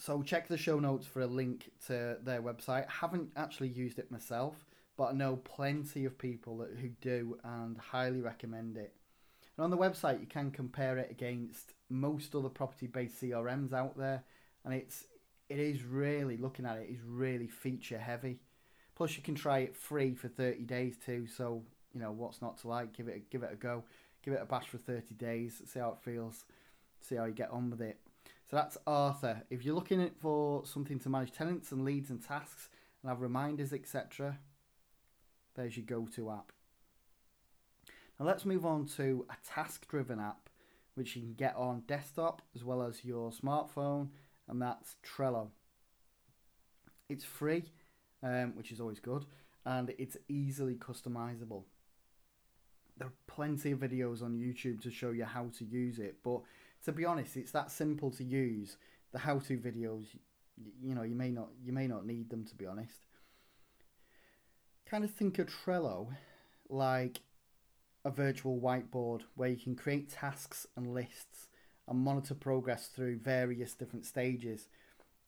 so 0.02 0.20
check 0.20 0.48
the 0.48 0.58
show 0.58 0.80
notes 0.80 1.06
for 1.06 1.20
a 1.20 1.28
link 1.28 1.70
to 1.86 2.16
their 2.24 2.42
website. 2.42 2.88
Haven't 2.88 3.30
actually 3.36 3.68
used 3.68 4.00
it 4.00 4.10
myself, 4.10 4.66
but 4.96 5.04
I 5.04 5.12
know 5.12 5.36
plenty 5.36 6.06
of 6.06 6.18
people 6.18 6.58
that, 6.58 6.70
who 6.80 6.88
do 7.00 7.38
and 7.44 7.78
highly 7.78 8.20
recommend 8.20 8.76
it. 8.76 8.94
And 9.56 9.62
on 9.62 9.70
the 9.70 9.78
website, 9.78 10.18
you 10.18 10.26
can 10.26 10.50
compare 10.50 10.98
it 10.98 11.12
against 11.12 11.74
most 11.88 12.34
other 12.34 12.48
property-based 12.48 13.22
CRMs 13.22 13.72
out 13.72 13.96
there, 13.96 14.24
and 14.64 14.74
it's 14.74 15.04
it 15.48 15.60
is 15.60 15.84
really 15.84 16.36
looking 16.36 16.66
at 16.66 16.78
it 16.78 16.90
is 16.90 16.98
really 17.06 17.46
feature 17.46 17.98
heavy. 17.98 18.40
Plus, 18.96 19.16
you 19.16 19.22
can 19.22 19.36
try 19.36 19.58
it 19.60 19.76
free 19.76 20.16
for 20.16 20.26
thirty 20.26 20.64
days 20.64 20.96
too. 21.06 21.28
So 21.28 21.62
you 21.94 22.00
know 22.00 22.10
what's 22.10 22.42
not 22.42 22.58
to 22.62 22.68
like. 22.68 22.92
Give 22.92 23.06
it 23.06 23.16
a, 23.18 23.20
give 23.30 23.44
it 23.44 23.52
a 23.52 23.56
go. 23.56 23.84
Give 24.24 24.34
it 24.34 24.42
a 24.42 24.46
bash 24.46 24.66
for 24.66 24.78
thirty 24.78 25.14
days. 25.14 25.62
See 25.64 25.78
how 25.78 25.90
it 25.90 26.02
feels. 26.02 26.44
See 27.00 27.14
how 27.14 27.26
you 27.26 27.34
get 27.34 27.52
on 27.52 27.70
with 27.70 27.80
it. 27.80 28.00
So 28.52 28.58
that's 28.58 28.76
Arthur. 28.86 29.44
If 29.48 29.64
you're 29.64 29.74
looking 29.74 30.10
for 30.20 30.66
something 30.66 30.98
to 30.98 31.08
manage 31.08 31.32
tenants 31.32 31.72
and 31.72 31.86
leads 31.86 32.10
and 32.10 32.22
tasks 32.22 32.68
and 33.02 33.08
have 33.08 33.22
reminders, 33.22 33.72
etc., 33.72 34.38
there's 35.54 35.74
your 35.74 35.86
go-to 35.86 36.30
app. 36.30 36.52
Now 38.20 38.26
let's 38.26 38.44
move 38.44 38.66
on 38.66 38.84
to 38.98 39.24
a 39.30 39.36
task-driven 39.54 40.20
app, 40.20 40.50
which 40.96 41.16
you 41.16 41.22
can 41.22 41.32
get 41.32 41.56
on 41.56 41.84
desktop 41.86 42.42
as 42.54 42.62
well 42.62 42.82
as 42.82 43.06
your 43.06 43.30
smartphone, 43.30 44.08
and 44.46 44.60
that's 44.60 44.96
Trello. 45.02 45.48
It's 47.08 47.24
free, 47.24 47.64
um, 48.22 48.54
which 48.54 48.70
is 48.70 48.82
always 48.82 49.00
good, 49.00 49.24
and 49.64 49.94
it's 49.96 50.18
easily 50.28 50.74
customizable. 50.74 51.62
There 52.98 53.08
are 53.08 53.14
plenty 53.26 53.70
of 53.70 53.78
videos 53.78 54.22
on 54.22 54.36
YouTube 54.36 54.82
to 54.82 54.90
show 54.90 55.12
you 55.12 55.24
how 55.24 55.46
to 55.56 55.64
use 55.64 55.98
it, 55.98 56.16
but 56.22 56.42
to 56.84 56.92
be 56.92 57.04
honest, 57.04 57.36
it's 57.36 57.52
that 57.52 57.70
simple 57.70 58.10
to 58.12 58.24
use. 58.24 58.76
The 59.12 59.18
how-to 59.18 59.58
videos, 59.58 60.06
you 60.82 60.94
know, 60.94 61.02
you 61.02 61.14
may 61.14 61.30
not 61.30 61.48
you 61.62 61.72
may 61.72 61.86
not 61.86 62.06
need 62.06 62.30
them 62.30 62.44
to 62.46 62.54
be 62.54 62.66
honest. 62.66 63.06
Kind 64.86 65.04
of 65.04 65.10
think 65.10 65.38
of 65.38 65.48
Trello 65.48 66.08
like 66.68 67.20
a 68.04 68.10
virtual 68.10 68.58
whiteboard 68.60 69.22
where 69.36 69.48
you 69.48 69.56
can 69.56 69.76
create 69.76 70.10
tasks 70.10 70.66
and 70.76 70.92
lists 70.92 71.48
and 71.86 71.98
monitor 71.98 72.34
progress 72.34 72.86
through 72.88 73.18
various 73.18 73.74
different 73.74 74.06
stages. 74.06 74.68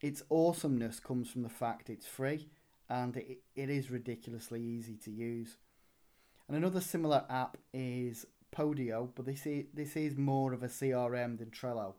Its 0.01 0.23
awesomeness 0.31 0.99
comes 1.01 1.31
from 1.31 1.43
the 1.43 1.49
fact 1.49 1.91
it's 1.91 2.07
free 2.07 2.49
and 2.89 3.17
it, 3.17 3.39
it 3.55 3.71
is 3.71 3.91
ridiculously 3.91 4.61
easy 4.61 4.97
to 4.97 5.11
use. 5.11 5.57
And 6.49 6.57
another 6.57 6.81
similar 6.81 7.25
app 7.31 7.57
is 7.73 8.27
Podio, 8.55 9.09
but 9.15 9.27
this 9.27 9.47
is 9.47 9.65
this 9.75 9.97
is 9.97 10.17
more 10.17 10.53
of 10.53 10.63
a 10.63 10.69
CRM 10.69 11.39
than 11.39 11.51
Trello. 11.51 11.95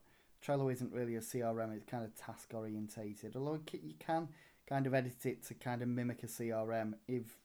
Trello 0.46 0.72
isn't 0.72 0.94
really 0.94 1.16
a 1.16 1.22
CRM; 1.22 1.76
it's 1.76 1.86
kind 1.86 2.06
of 2.06 2.16
task 2.16 2.52
orientated. 2.54 3.36
Although 3.36 3.60
you 3.74 3.94
can 4.00 4.30
kind 4.68 4.88
of 4.88 4.94
edit 4.94 5.26
it 5.26 5.44
to 5.48 5.54
kind 5.54 5.82
of 5.82 5.88
mimic 5.88 6.24
a 6.24 6.28
CRM 6.28 6.94
if 7.08 7.38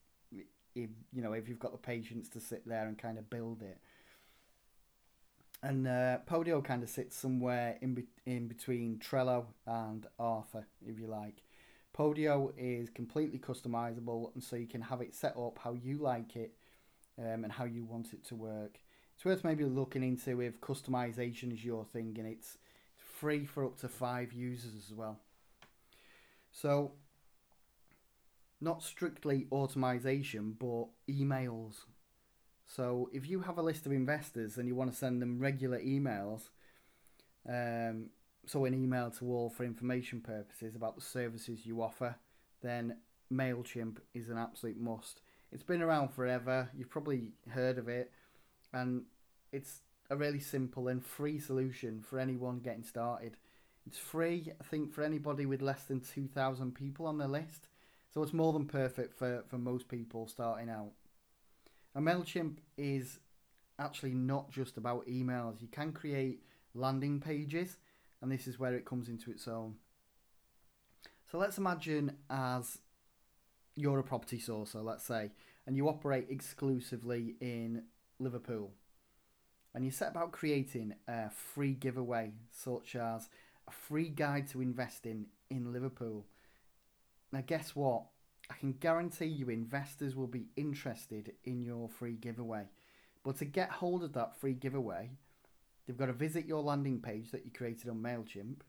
if 0.75 0.91
you 1.13 1.23
know 1.23 1.33
if 1.33 1.49
you've 1.49 1.59
got 1.59 1.73
the 1.73 1.79
patience 1.79 2.29
to 2.31 2.41
sit 2.41 2.67
there 2.67 2.87
and 2.87 2.97
kind 2.99 3.19
of 3.19 3.29
build 3.29 3.63
it. 3.63 3.79
And 5.63 5.87
uh, 5.87 6.19
Podio 6.27 6.65
kind 6.65 6.83
of 6.83 6.89
sits 6.89 7.17
somewhere 7.17 7.77
in 7.83 7.95
be- 7.95 8.07
in 8.25 8.49
between 8.49 8.99
Trello 8.99 9.47
and 9.67 10.07
Arthur, 10.19 10.67
if 10.87 10.99
you 10.99 11.07
like. 11.07 11.43
Podio 11.97 12.53
is 12.57 12.89
completely 12.89 13.39
customizable, 13.39 14.33
and 14.35 14.43
so 14.43 14.57
you 14.57 14.67
can 14.67 14.81
have 14.81 15.01
it 15.01 15.15
set 15.15 15.37
up 15.37 15.59
how 15.63 15.73
you 15.75 15.99
like 15.99 16.37
it 16.37 16.55
um, 17.19 17.45
and 17.45 17.53
how 17.53 17.65
you 17.65 17.85
want 17.85 18.13
it 18.15 18.25
to 18.27 18.35
work. 18.35 18.79
It's 19.21 19.27
worth 19.27 19.45
maybe 19.45 19.65
looking 19.65 20.03
into 20.03 20.41
if 20.41 20.63
customization 20.63 21.53
is 21.53 21.63
your 21.63 21.85
thing, 21.85 22.17
and 22.19 22.27
it's 22.27 22.57
free 22.97 23.45
for 23.45 23.67
up 23.67 23.77
to 23.81 23.87
five 23.87 24.33
users 24.33 24.73
as 24.75 24.95
well. 24.95 25.19
So, 26.51 26.93
not 28.63 28.83
strictly 28.83 29.47
automation, 29.53 30.57
but 30.59 30.87
emails. 31.07 31.81
So, 32.65 33.11
if 33.13 33.29
you 33.29 33.41
have 33.43 33.59
a 33.59 33.63
list 33.63 33.85
of 33.85 33.93
investors 33.93 34.57
and 34.57 34.67
you 34.67 34.75
want 34.75 34.91
to 34.91 34.97
send 34.97 35.21
them 35.21 35.39
regular 35.39 35.81
emails, 35.81 36.49
um, 37.47 38.07
so 38.47 38.65
an 38.65 38.73
email 38.73 39.11
to 39.19 39.31
all 39.31 39.51
for 39.51 39.65
information 39.65 40.23
purposes 40.23 40.75
about 40.75 40.95
the 40.95 41.03
services 41.03 41.67
you 41.67 41.83
offer, 41.83 42.17
then 42.63 42.97
MailChimp 43.31 43.99
is 44.15 44.31
an 44.31 44.39
absolute 44.39 44.81
must. 44.81 45.21
It's 45.53 45.63
been 45.63 45.83
around 45.83 46.09
forever. 46.09 46.71
You've 46.75 46.89
probably 46.89 47.33
heard 47.51 47.77
of 47.77 47.87
it 47.87 48.13
and 48.73 49.05
it's 49.53 49.83
a 50.11 50.17
really 50.17 50.41
simple 50.41 50.89
and 50.89 51.05
free 51.05 51.39
solution 51.39 52.03
for 52.03 52.19
anyone 52.19 52.59
getting 52.59 52.85
started. 52.85 53.37
It's 53.87 53.99
free, 53.99 54.53
I 54.61 54.65
think, 54.65 54.93
for 54.93 55.03
anybody 55.03 55.47
with 55.47 55.63
less 55.63 55.85
than 55.85 56.01
2,000 56.01 56.75
people 56.75 57.07
on 57.07 57.19
their 57.19 57.29
list. 57.29 57.69
So 58.13 58.23
it's 58.23 58.33
more 58.33 58.53
than 58.53 58.67
perfect 58.67 59.17
for, 59.17 59.45
for 59.49 59.59
most 59.59 59.89
people 59.89 60.27
starting 60.27 60.69
out. 60.69 60.93
And 61.95 62.07
MailChimp 62.07 62.59
is 62.77 63.19
actually 63.79 64.15
not 64.15 64.51
just 64.51 64.77
about 64.77 65.07
emails. 65.07 65.61
You 65.63 65.69
can 65.69 65.93
create 65.93 66.43
landing 66.75 67.21
pages, 67.21 67.79
and 68.21 68.31
this 68.31 68.47
is 68.47 68.59
where 68.59 68.75
it 68.75 68.85
comes 68.85 69.09
into 69.09 69.31
its 69.31 69.49
own. 69.49 69.77
So 71.31 71.39
let's 71.39 71.59
imagine 71.59 72.17
as 72.29 72.79
you're 73.77 74.01
a 74.01 74.05
property 74.05 74.39
sourcer, 74.39 74.85
let's 74.85 75.05
say, 75.05 75.31
and 75.67 75.77
you 75.77 75.89
operate 75.89 76.27
exclusively 76.29 77.37
in 77.41 77.85
Liverpool. 78.21 78.73
And 79.75 79.85
you 79.85 79.91
set 79.91 80.11
about 80.11 80.33
creating 80.33 80.95
a 81.09 81.31
free 81.31 81.73
giveaway, 81.73 82.33
such 82.51 82.95
as 82.95 83.29
a 83.67 83.73
free 83.73 84.09
guide 84.09 84.49
to 84.49 84.61
investing 84.61 85.27
in 85.49 85.73
Liverpool. 85.73 86.27
Now, 87.33 87.43
guess 87.47 87.75
what? 87.75 88.05
I 88.51 88.55
can 88.55 88.73
guarantee 88.73 89.27
you 89.27 89.49
investors 89.49 90.17
will 90.17 90.27
be 90.27 90.49
interested 90.57 91.33
in 91.45 91.63
your 91.63 91.89
free 91.89 92.15
giveaway. 92.15 92.65
But 93.23 93.37
to 93.39 93.45
get 93.45 93.71
hold 93.71 94.03
of 94.03 94.13
that 94.15 94.37
free 94.37 94.55
giveaway, 94.55 95.11
they've 95.87 95.97
got 95.97 96.07
to 96.07 96.13
visit 96.13 96.47
your 96.47 96.63
landing 96.63 97.01
page 97.01 97.31
that 97.31 97.45
you 97.45 97.53
created 97.53 97.89
on 97.89 98.03
MailChimp. 98.03 98.63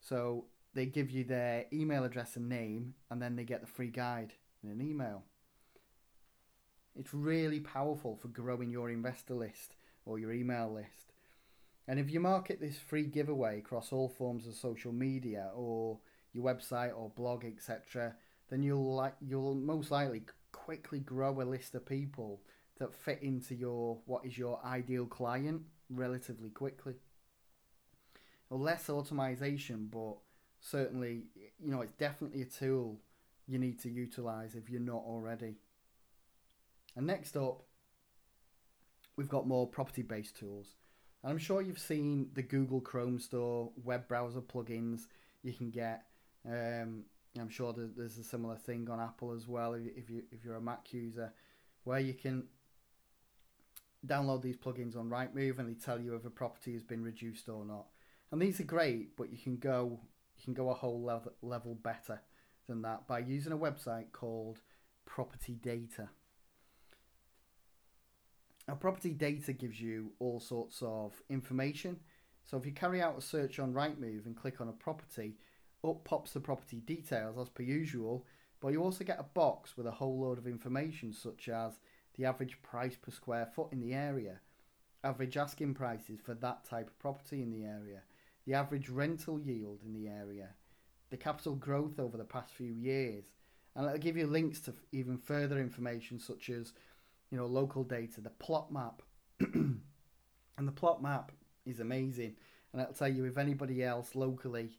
So 0.00 0.46
they 0.74 0.86
give 0.86 1.10
you 1.10 1.22
their 1.22 1.66
email 1.72 2.02
address 2.02 2.34
and 2.34 2.48
name, 2.48 2.94
and 3.10 3.22
then 3.22 3.36
they 3.36 3.44
get 3.44 3.60
the 3.60 3.66
free 3.68 3.90
guide 3.90 4.32
in 4.64 4.70
an 4.70 4.80
email. 4.80 5.22
It's 6.96 7.14
really 7.14 7.60
powerful 7.60 8.16
for 8.16 8.28
growing 8.28 8.70
your 8.70 8.90
investor 8.90 9.34
list 9.34 9.76
or 10.04 10.18
your 10.18 10.32
email 10.32 10.72
list. 10.72 11.12
And 11.86 11.98
if 11.98 12.10
you 12.10 12.20
market 12.20 12.60
this 12.60 12.78
free 12.78 13.04
giveaway 13.04 13.58
across 13.58 13.92
all 13.92 14.08
forms 14.08 14.46
of 14.46 14.54
social 14.54 14.92
media 14.92 15.50
or 15.54 15.98
your 16.32 16.44
website 16.44 16.96
or 16.96 17.10
blog, 17.10 17.44
etc., 17.44 18.14
then 18.50 18.62
you'll 18.62 18.94
like 18.94 19.14
you'll 19.20 19.54
most 19.54 19.90
likely 19.90 20.22
quickly 20.52 21.00
grow 21.00 21.40
a 21.40 21.44
list 21.44 21.74
of 21.74 21.86
people 21.86 22.42
that 22.78 22.94
fit 22.94 23.20
into 23.22 23.54
your 23.54 23.98
what 24.06 24.24
is 24.24 24.36
your 24.36 24.60
ideal 24.64 25.06
client 25.06 25.62
relatively 25.90 26.50
quickly. 26.50 26.94
Well, 28.50 28.60
less 28.60 28.88
automation, 28.88 29.88
but 29.90 30.16
certainly 30.60 31.24
you 31.58 31.70
know 31.70 31.80
it's 31.80 31.92
definitely 31.92 32.42
a 32.42 32.46
tool 32.46 33.00
you 33.46 33.58
need 33.58 33.80
to 33.80 33.90
utilize 33.90 34.54
if 34.54 34.68
you're 34.68 34.80
not 34.80 35.02
already. 35.06 35.56
And 36.98 37.06
next 37.06 37.36
up, 37.36 37.62
we've 39.16 39.28
got 39.28 39.46
more 39.46 39.68
property 39.68 40.02
based 40.02 40.36
tools. 40.36 40.74
And 41.22 41.30
I'm 41.30 41.38
sure 41.38 41.62
you've 41.62 41.78
seen 41.78 42.30
the 42.34 42.42
Google 42.42 42.80
Chrome 42.80 43.20
Store 43.20 43.70
web 43.84 44.08
browser 44.08 44.40
plugins 44.40 45.02
you 45.44 45.52
can 45.52 45.70
get. 45.70 46.06
Um, 46.44 47.04
I'm 47.38 47.50
sure 47.50 47.72
there's 47.72 48.18
a 48.18 48.24
similar 48.24 48.56
thing 48.56 48.90
on 48.90 48.98
Apple 48.98 49.30
as 49.30 49.46
well 49.46 49.74
if 49.74 50.10
you 50.10 50.24
if 50.32 50.44
you're 50.44 50.56
a 50.56 50.60
Mac 50.60 50.92
user, 50.92 51.32
where 51.84 52.00
you 52.00 52.14
can 52.14 52.48
download 54.04 54.42
these 54.42 54.56
plugins 54.56 54.96
on 54.96 55.08
Rightmove 55.08 55.60
and 55.60 55.68
they 55.68 55.74
tell 55.74 56.00
you 56.00 56.16
if 56.16 56.24
a 56.24 56.30
property 56.30 56.72
has 56.72 56.82
been 56.82 57.04
reduced 57.04 57.48
or 57.48 57.64
not. 57.64 57.86
And 58.32 58.42
these 58.42 58.58
are 58.58 58.64
great, 58.64 59.16
but 59.16 59.30
you 59.30 59.38
can 59.38 59.58
go 59.58 60.00
you 60.36 60.44
can 60.44 60.52
go 60.52 60.68
a 60.68 60.74
whole 60.74 61.00
level 61.00 61.32
level 61.42 61.76
better. 61.76 62.20
than 62.66 62.82
that 62.82 63.06
by 63.06 63.20
using 63.20 63.52
a 63.52 63.56
website 63.56 64.10
called 64.10 64.62
Property 65.06 65.54
Data. 65.54 66.08
Now, 68.68 68.74
Property 68.74 69.14
Data 69.14 69.54
gives 69.54 69.80
you 69.80 70.12
all 70.18 70.40
sorts 70.40 70.82
of 70.82 71.14
information. 71.30 71.98
So 72.44 72.58
if 72.58 72.66
you 72.66 72.72
carry 72.72 73.00
out 73.00 73.16
a 73.16 73.22
search 73.22 73.58
on 73.58 73.72
Rightmove 73.72 74.26
and 74.26 74.36
click 74.36 74.60
on 74.60 74.68
a 74.68 74.72
property, 74.72 75.36
up 75.82 76.04
pops 76.04 76.32
the 76.32 76.40
property 76.40 76.80
details 76.80 77.38
as 77.38 77.48
per 77.48 77.62
usual, 77.62 78.26
but 78.60 78.68
you 78.68 78.82
also 78.82 79.04
get 79.04 79.20
a 79.20 79.34
box 79.34 79.76
with 79.76 79.86
a 79.86 79.90
whole 79.90 80.20
load 80.20 80.36
of 80.36 80.46
information 80.46 81.14
such 81.14 81.48
as 81.48 81.80
the 82.14 82.26
average 82.26 82.60
price 82.60 82.96
per 82.96 83.10
square 83.10 83.46
foot 83.46 83.72
in 83.72 83.80
the 83.80 83.94
area, 83.94 84.40
average 85.02 85.38
asking 85.38 85.72
prices 85.72 86.20
for 86.22 86.34
that 86.34 86.64
type 86.64 86.88
of 86.88 86.98
property 86.98 87.42
in 87.42 87.50
the 87.50 87.64
area, 87.64 88.02
the 88.44 88.54
average 88.54 88.90
rental 88.90 89.40
yield 89.40 89.80
in 89.86 89.94
the 89.94 90.08
area, 90.08 90.48
the 91.10 91.16
capital 91.16 91.54
growth 91.54 91.98
over 91.98 92.18
the 92.18 92.24
past 92.24 92.52
few 92.52 92.72
years, 92.72 93.24
and 93.76 93.86
it'll 93.86 93.98
give 93.98 94.16
you 94.16 94.26
links 94.26 94.60
to 94.60 94.74
even 94.92 95.16
further 95.16 95.58
information 95.58 96.18
such 96.18 96.50
as 96.50 96.72
you 97.30 97.38
know 97.38 97.46
local 97.46 97.84
data, 97.84 98.20
the 98.20 98.30
plot 98.30 98.72
map, 98.72 99.02
and 99.40 99.80
the 100.58 100.72
plot 100.72 101.02
map 101.02 101.32
is 101.66 101.80
amazing, 101.80 102.34
and 102.72 102.82
it'll 102.82 102.94
tell 102.94 103.08
you 103.08 103.24
if 103.24 103.38
anybody 103.38 103.82
else 103.82 104.14
locally, 104.14 104.78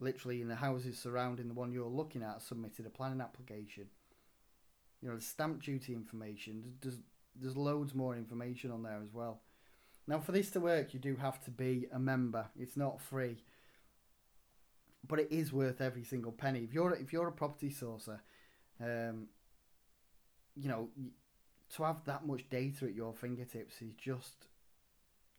literally 0.00 0.40
in 0.40 0.48
the 0.48 0.56
houses 0.56 0.98
surrounding 0.98 1.48
the 1.48 1.54
one 1.54 1.72
you're 1.72 1.86
looking 1.86 2.22
at, 2.22 2.42
submitted 2.42 2.86
a 2.86 2.90
planning 2.90 3.20
application. 3.20 3.86
You 5.02 5.10
know 5.10 5.16
the 5.16 5.22
stamp 5.22 5.62
duty 5.62 5.92
information. 5.92 6.74
There's 6.80 6.98
there's 7.40 7.56
loads 7.56 7.94
more 7.94 8.16
information 8.16 8.70
on 8.70 8.82
there 8.82 9.00
as 9.02 9.12
well. 9.12 9.40
Now, 10.08 10.20
for 10.20 10.32
this 10.32 10.50
to 10.52 10.60
work, 10.60 10.94
you 10.94 11.00
do 11.00 11.16
have 11.16 11.42
to 11.44 11.50
be 11.50 11.86
a 11.92 11.98
member. 11.98 12.46
It's 12.58 12.76
not 12.76 13.00
free, 13.00 13.42
but 15.06 15.18
it 15.18 15.28
is 15.30 15.52
worth 15.52 15.80
every 15.80 16.04
single 16.04 16.32
penny. 16.32 16.60
If 16.60 16.72
you're 16.72 16.94
if 16.94 17.12
you're 17.12 17.28
a 17.28 17.32
property 17.32 17.70
sourcer, 17.70 18.20
um, 18.80 19.26
you 20.54 20.68
know, 20.68 20.88
to 21.74 21.82
have 21.82 22.04
that 22.04 22.26
much 22.26 22.48
data 22.48 22.86
at 22.86 22.94
your 22.94 23.12
fingertips 23.12 23.82
is 23.82 23.94
just 23.94 24.46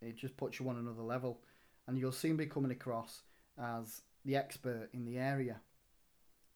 it 0.01 0.15
just 0.15 0.37
puts 0.37 0.59
you 0.59 0.69
on 0.69 0.77
another 0.77 1.01
level, 1.01 1.41
and 1.87 1.97
you'll 1.97 2.11
soon 2.11 2.37
be 2.37 2.45
coming 2.45 2.71
across 2.71 3.23
as 3.57 4.01
the 4.25 4.35
expert 4.35 4.89
in 4.93 5.05
the 5.05 5.17
area. 5.17 5.59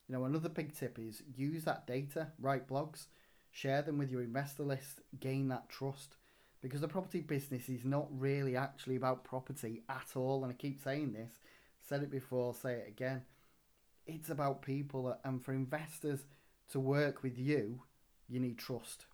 You 0.06 0.14
know, 0.14 0.24
another 0.24 0.48
big 0.48 0.76
tip 0.76 0.98
is 1.00 1.22
use 1.34 1.64
that 1.64 1.86
data, 1.86 2.28
write 2.40 2.68
blogs, 2.68 3.06
share 3.50 3.82
them 3.82 3.98
with 3.98 4.10
your 4.10 4.22
investor 4.22 4.62
list, 4.62 5.00
gain 5.18 5.48
that 5.48 5.68
trust 5.68 6.16
because 6.62 6.80
the 6.80 6.88
property 6.88 7.20
business 7.20 7.68
is 7.68 7.84
not 7.84 8.06
really 8.10 8.56
actually 8.56 8.96
about 8.96 9.24
property 9.24 9.82
at 9.88 10.06
all. 10.14 10.44
And 10.44 10.52
I 10.52 10.54
keep 10.54 10.82
saying 10.82 11.12
this, 11.12 11.32
said 11.86 12.02
it 12.02 12.10
before, 12.10 12.54
say 12.54 12.74
it 12.74 12.88
again. 12.88 13.22
It's 14.06 14.30
about 14.30 14.62
people, 14.62 15.16
and 15.24 15.44
for 15.44 15.52
investors 15.52 16.20
to 16.70 16.80
work 16.80 17.22
with 17.22 17.36
you, 17.36 17.82
you 18.28 18.40
need 18.40 18.58
trust. 18.58 19.06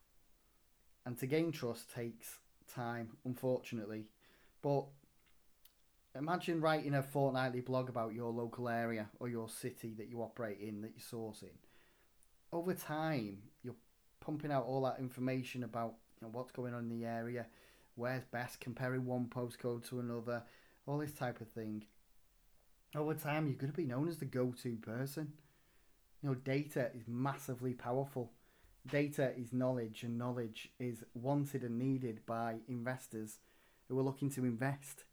And 1.08 1.18
to 1.20 1.26
gain 1.26 1.52
trust 1.52 1.90
takes 1.90 2.38
time, 2.70 3.16
unfortunately. 3.24 4.04
But 4.60 4.84
imagine 6.14 6.60
writing 6.60 6.92
a 6.92 7.02
fortnightly 7.02 7.62
blog 7.62 7.88
about 7.88 8.12
your 8.12 8.30
local 8.30 8.68
area 8.68 9.08
or 9.18 9.30
your 9.30 9.48
city 9.48 9.94
that 9.96 10.10
you 10.10 10.20
operate 10.20 10.60
in, 10.60 10.82
that 10.82 10.90
you're 10.94 11.20
sourcing. 11.20 11.56
Over 12.52 12.74
time, 12.74 13.38
you're 13.62 13.76
pumping 14.20 14.52
out 14.52 14.66
all 14.66 14.82
that 14.82 14.98
information 14.98 15.64
about 15.64 15.94
you 16.20 16.26
know, 16.26 16.30
what's 16.30 16.52
going 16.52 16.74
on 16.74 16.90
in 16.90 17.00
the 17.00 17.06
area, 17.06 17.46
where's 17.94 18.24
best, 18.24 18.60
comparing 18.60 19.06
one 19.06 19.30
postcode 19.34 19.88
to 19.88 20.00
another, 20.00 20.42
all 20.86 20.98
this 20.98 21.12
type 21.12 21.40
of 21.40 21.48
thing. 21.48 21.86
Over 22.94 23.14
time, 23.14 23.46
you're 23.46 23.56
going 23.56 23.72
to 23.72 23.76
be 23.78 23.86
known 23.86 24.08
as 24.08 24.18
the 24.18 24.26
go-to 24.26 24.76
person. 24.76 25.32
You 26.22 26.28
know, 26.28 26.34
data 26.34 26.90
is 26.94 27.08
massively 27.08 27.72
powerful. 27.72 28.30
Data 28.86 29.32
is 29.36 29.52
knowledge, 29.52 30.02
and 30.02 30.18
knowledge 30.18 30.70
is 30.78 31.04
wanted 31.14 31.62
and 31.62 31.78
needed 31.78 32.20
by 32.26 32.56
investors 32.68 33.38
who 33.88 33.98
are 33.98 34.02
looking 34.02 34.30
to 34.30 34.44
invest. 34.44 35.04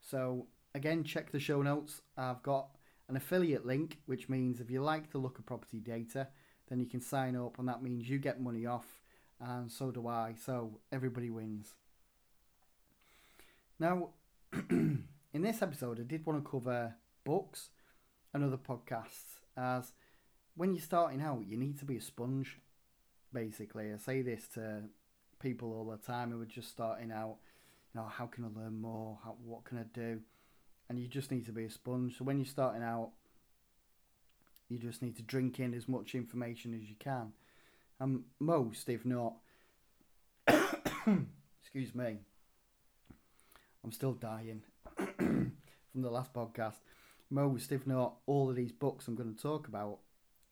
So, 0.00 0.46
again, 0.74 1.04
check 1.04 1.32
the 1.32 1.40
show 1.40 1.62
notes. 1.62 2.02
I've 2.16 2.42
got 2.42 2.68
an 3.08 3.16
affiliate 3.16 3.64
link, 3.64 3.98
which 4.06 4.28
means 4.28 4.60
if 4.60 4.70
you 4.70 4.82
like 4.82 5.10
the 5.10 5.18
look 5.18 5.38
of 5.38 5.46
property 5.46 5.78
data, 5.78 6.28
then 6.68 6.80
you 6.80 6.86
can 6.86 7.00
sign 7.00 7.36
up, 7.36 7.58
and 7.58 7.68
that 7.68 7.82
means 7.82 8.08
you 8.08 8.18
get 8.18 8.40
money 8.40 8.66
off 8.66 8.86
and 9.40 9.70
so 9.70 9.90
do 9.90 10.06
I. 10.06 10.34
So 10.42 10.78
everybody 10.92 11.30
wins. 11.30 11.74
Now, 13.78 14.10
in 14.70 15.06
this 15.32 15.62
episode, 15.62 16.00
I 16.00 16.04
did 16.04 16.24
want 16.24 16.42
to 16.42 16.50
cover 16.50 16.94
books 17.24 17.70
and 18.32 18.44
other 18.44 18.56
podcasts. 18.56 19.40
As 19.56 19.92
when 20.54 20.74
you're 20.74 20.82
starting 20.82 21.20
out, 21.20 21.44
you 21.46 21.56
need 21.56 21.78
to 21.78 21.84
be 21.84 21.96
a 21.96 22.00
sponge. 22.00 22.58
Basically, 23.36 23.92
I 23.92 23.98
say 23.98 24.22
this 24.22 24.48
to 24.54 24.84
people 25.40 25.72
all 25.74 25.90
the 25.90 25.98
time 25.98 26.30
who 26.30 26.40
are 26.40 26.46
just 26.46 26.70
starting 26.70 27.12
out. 27.12 27.36
You 27.94 28.00
know, 28.00 28.06
how 28.06 28.26
can 28.26 28.44
I 28.44 28.60
learn 28.60 28.80
more? 28.80 29.18
How, 29.22 29.36
what 29.44 29.64
can 29.64 29.78
I 29.78 29.84
do? 29.92 30.20
And 30.88 30.98
you 30.98 31.06
just 31.06 31.30
need 31.30 31.44
to 31.46 31.52
be 31.52 31.64
a 31.64 31.70
sponge. 31.70 32.16
So 32.16 32.24
when 32.24 32.38
you're 32.38 32.46
starting 32.46 32.82
out, 32.82 33.10
you 34.68 34.78
just 34.78 35.02
need 35.02 35.16
to 35.16 35.22
drink 35.22 35.60
in 35.60 35.74
as 35.74 35.86
much 35.86 36.14
information 36.14 36.74
as 36.74 36.88
you 36.88 36.96
can 36.98 37.32
and 37.98 38.24
most, 38.38 38.88
if 38.88 39.04
not, 39.04 39.34
excuse 40.46 41.94
me, 41.94 42.18
I'm 43.84 43.92
still 43.92 44.12
dying 44.12 44.62
from 45.16 45.52
the 45.94 46.10
last 46.10 46.32
podcast. 46.32 46.76
Most, 47.30 47.72
if 47.72 47.86
not 47.86 48.16
all 48.26 48.50
of 48.50 48.56
these 48.56 48.72
books 48.72 49.08
I'm 49.08 49.14
going 49.14 49.34
to 49.34 49.42
talk 49.42 49.66
about 49.66 49.98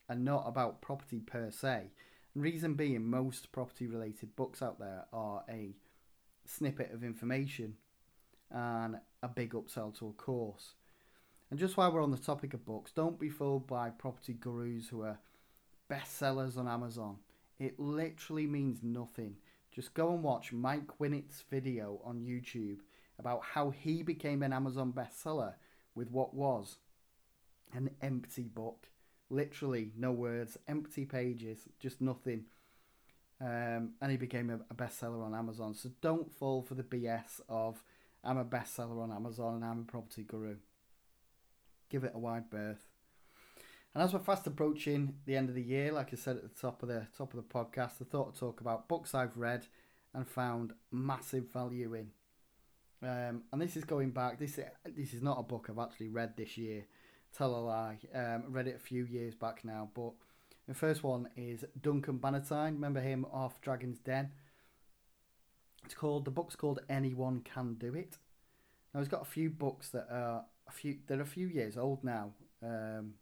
are 0.08 0.16
not 0.16 0.44
about 0.46 0.80
property 0.80 1.20
per 1.20 1.50
se. 1.50 1.90
Reason 2.34 2.74
being, 2.74 3.08
most 3.08 3.52
property 3.52 3.86
related 3.86 4.34
books 4.34 4.60
out 4.60 4.80
there 4.80 5.04
are 5.12 5.44
a 5.48 5.76
snippet 6.46 6.92
of 6.92 7.04
information 7.04 7.76
and 8.50 8.96
a 9.22 9.28
big 9.28 9.52
upsell 9.52 9.96
to 9.98 10.08
a 10.08 10.12
course. 10.12 10.74
And 11.50 11.60
just 11.60 11.76
while 11.76 11.92
we're 11.92 12.02
on 12.02 12.10
the 12.10 12.16
topic 12.16 12.52
of 12.52 12.64
books, 12.64 12.90
don't 12.90 13.20
be 13.20 13.28
fooled 13.28 13.66
by 13.68 13.90
property 13.90 14.32
gurus 14.32 14.88
who 14.88 15.02
are 15.02 15.18
bestsellers 15.88 16.58
on 16.58 16.66
Amazon. 16.66 17.18
It 17.60 17.78
literally 17.78 18.46
means 18.46 18.82
nothing. 18.82 19.36
Just 19.70 19.94
go 19.94 20.12
and 20.12 20.22
watch 20.22 20.52
Mike 20.52 20.98
Winnet's 20.98 21.44
video 21.48 22.00
on 22.04 22.20
YouTube 22.20 22.78
about 23.18 23.42
how 23.44 23.70
he 23.70 24.02
became 24.02 24.42
an 24.42 24.52
Amazon 24.52 24.92
bestseller 24.92 25.54
with 25.94 26.10
what 26.10 26.34
was 26.34 26.78
an 27.72 27.90
empty 28.02 28.48
book. 28.48 28.88
Literally, 29.30 29.90
no 29.96 30.12
words, 30.12 30.58
empty 30.68 31.04
pages, 31.04 31.68
just 31.80 32.00
nothing. 32.00 32.44
Um, 33.40 33.94
and 34.00 34.10
he 34.10 34.16
became 34.16 34.50
a, 34.50 34.56
a 34.70 34.74
bestseller 34.74 35.24
on 35.24 35.34
Amazon. 35.34 35.74
So 35.74 35.90
don't 36.00 36.32
fall 36.32 36.62
for 36.62 36.74
the 36.74 36.82
BS 36.82 37.40
of 37.48 37.82
I'm 38.22 38.38
a 38.38 38.44
bestseller 38.44 39.02
on 39.02 39.12
Amazon 39.12 39.56
and 39.56 39.64
I'm 39.64 39.80
a 39.80 39.90
property 39.90 40.22
guru. 40.22 40.56
Give 41.90 42.04
it 42.04 42.12
a 42.14 42.18
wide 42.18 42.48
berth. 42.48 42.86
And 43.94 44.02
as 44.02 44.12
we're 44.12 44.20
fast 44.20 44.46
approaching 44.46 45.14
the 45.24 45.36
end 45.36 45.48
of 45.48 45.54
the 45.54 45.62
year, 45.62 45.92
like 45.92 46.12
I 46.12 46.16
said 46.16 46.36
at 46.36 46.42
the 46.42 46.60
top 46.60 46.82
of 46.82 46.88
the 46.88 47.06
top 47.16 47.32
of 47.32 47.36
the 47.36 47.54
podcast, 47.54 48.00
I 48.00 48.04
thought 48.10 48.28
I'd 48.28 48.38
talk 48.38 48.60
about 48.60 48.88
books 48.88 49.14
I've 49.14 49.36
read 49.36 49.66
and 50.12 50.26
found 50.26 50.72
massive 50.90 51.52
value 51.52 51.94
in. 51.94 52.10
Um, 53.02 53.42
and 53.52 53.60
this 53.60 53.76
is 53.76 53.84
going 53.84 54.10
back. 54.10 54.38
This 54.38 54.58
this 54.96 55.12
is 55.12 55.22
not 55.22 55.38
a 55.38 55.42
book 55.42 55.66
I've 55.68 55.78
actually 55.78 56.08
read 56.08 56.36
this 56.36 56.56
year. 56.56 56.86
Tell 57.36 57.54
a 57.54 57.58
lie. 57.58 57.98
Um, 58.14 58.44
read 58.48 58.68
it 58.68 58.76
a 58.76 58.78
few 58.78 59.04
years 59.04 59.34
back 59.34 59.64
now. 59.64 59.90
But 59.94 60.12
the 60.68 60.74
first 60.74 61.02
one 61.02 61.28
is 61.36 61.64
Duncan 61.80 62.18
Bannatyne. 62.18 62.74
Remember 62.74 63.00
him 63.00 63.26
off 63.32 63.60
Dragon's 63.60 63.98
Den. 63.98 64.30
It's 65.84 65.94
called 65.94 66.24
the 66.24 66.30
book's 66.30 66.56
called 66.56 66.80
Anyone 66.88 67.40
Can 67.40 67.74
Do 67.74 67.94
It. 67.94 68.18
Now 68.92 69.00
he's 69.00 69.08
got 69.08 69.22
a 69.22 69.26
few 69.26 69.50
books 69.50 69.88
that 69.90 70.06
are 70.10 70.44
a 70.68 70.72
few 70.72 70.98
they're 71.06 71.20
a 71.20 71.26
few 71.26 71.48
years 71.48 71.76
old 71.76 72.04
now. 72.04 72.30
Um, 72.62 73.14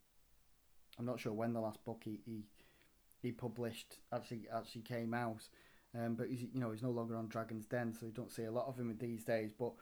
I'm 0.99 1.07
not 1.07 1.19
sure 1.19 1.33
when 1.33 1.55
the 1.55 1.61
last 1.61 1.83
book 1.85 2.03
he 2.05 2.21
he, 2.27 2.43
he 3.23 3.33
published 3.33 3.97
actually 4.13 4.43
actually 4.55 4.83
came 4.83 5.15
out. 5.15 5.49
Um, 5.99 6.15
but 6.15 6.29
he's 6.29 6.43
you 6.43 6.61
know 6.61 6.71
he's 6.71 6.83
no 6.83 6.91
longer 6.91 7.17
on 7.17 7.29
Dragon's 7.29 7.67
Den, 7.67 7.95
so 7.99 8.07
you 8.07 8.13
don't 8.13 8.31
see 8.31 8.45
a 8.45 8.53
lot 8.53 8.67
of 8.69 8.79
him 8.79 8.95
these 9.01 9.25
days. 9.25 9.53
But 9.59 9.73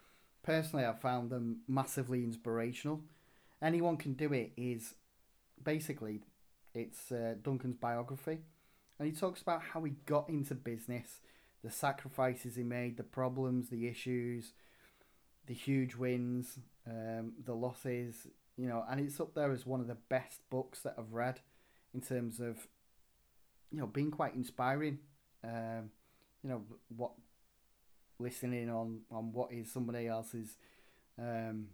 personally, 0.43 0.87
I 0.87 0.93
found 0.93 1.31
them 1.31 1.63
massively 1.67 2.23
inspirational. 2.23 3.03
Anyone 3.63 3.97
can 3.97 4.15
do 4.15 4.33
it 4.33 4.53
is 4.57 4.95
basically 5.63 6.21
it's 6.75 7.13
uh, 7.13 7.35
Duncan's 7.43 7.77
biography, 7.77 8.39
and 8.99 9.09
he 9.09 9.13
talks 9.13 9.43
about 9.43 9.63
how 9.63 9.83
he 9.85 9.93
got 10.07 10.29
into 10.29 10.55
business, 10.55 11.21
the 11.63 11.71
sacrifices 11.71 12.57
he 12.57 12.63
made, 12.63 12.97
the 12.97 13.03
problems, 13.03 13.69
the 13.69 13.87
issues, 13.87 14.53
the 15.47 15.55
huge 15.55 15.97
wins, 15.97 16.59
um, 16.87 17.33
the 17.45 17.55
losses, 17.55 18.29
you 18.57 18.69
know, 18.69 18.85
and 18.89 19.01
it's 19.01 19.21
up 19.21 19.35
there 19.35 19.53
as 19.53 19.67
one 19.67 19.81
of 19.81 19.89
the 19.89 19.97
best 20.09 20.41
books 20.51 20.81
that 20.81 20.95
I've 20.99 21.13
read 21.13 21.41
in 21.93 22.01
terms 22.01 22.41
of, 22.41 22.69
you 23.71 23.79
know, 23.79 23.87
being 23.87 24.11
quite 24.11 24.35
inspiring. 24.35 24.99
Um, 25.43 25.91
you 26.43 26.51
know, 26.51 26.63
what 26.95 27.13
listening 28.19 28.71
on 28.71 29.01
on 29.11 29.33
what 29.33 29.53
is 29.53 29.73
somebody 29.73 30.07
else's 30.07 30.57
um, 31.19 31.69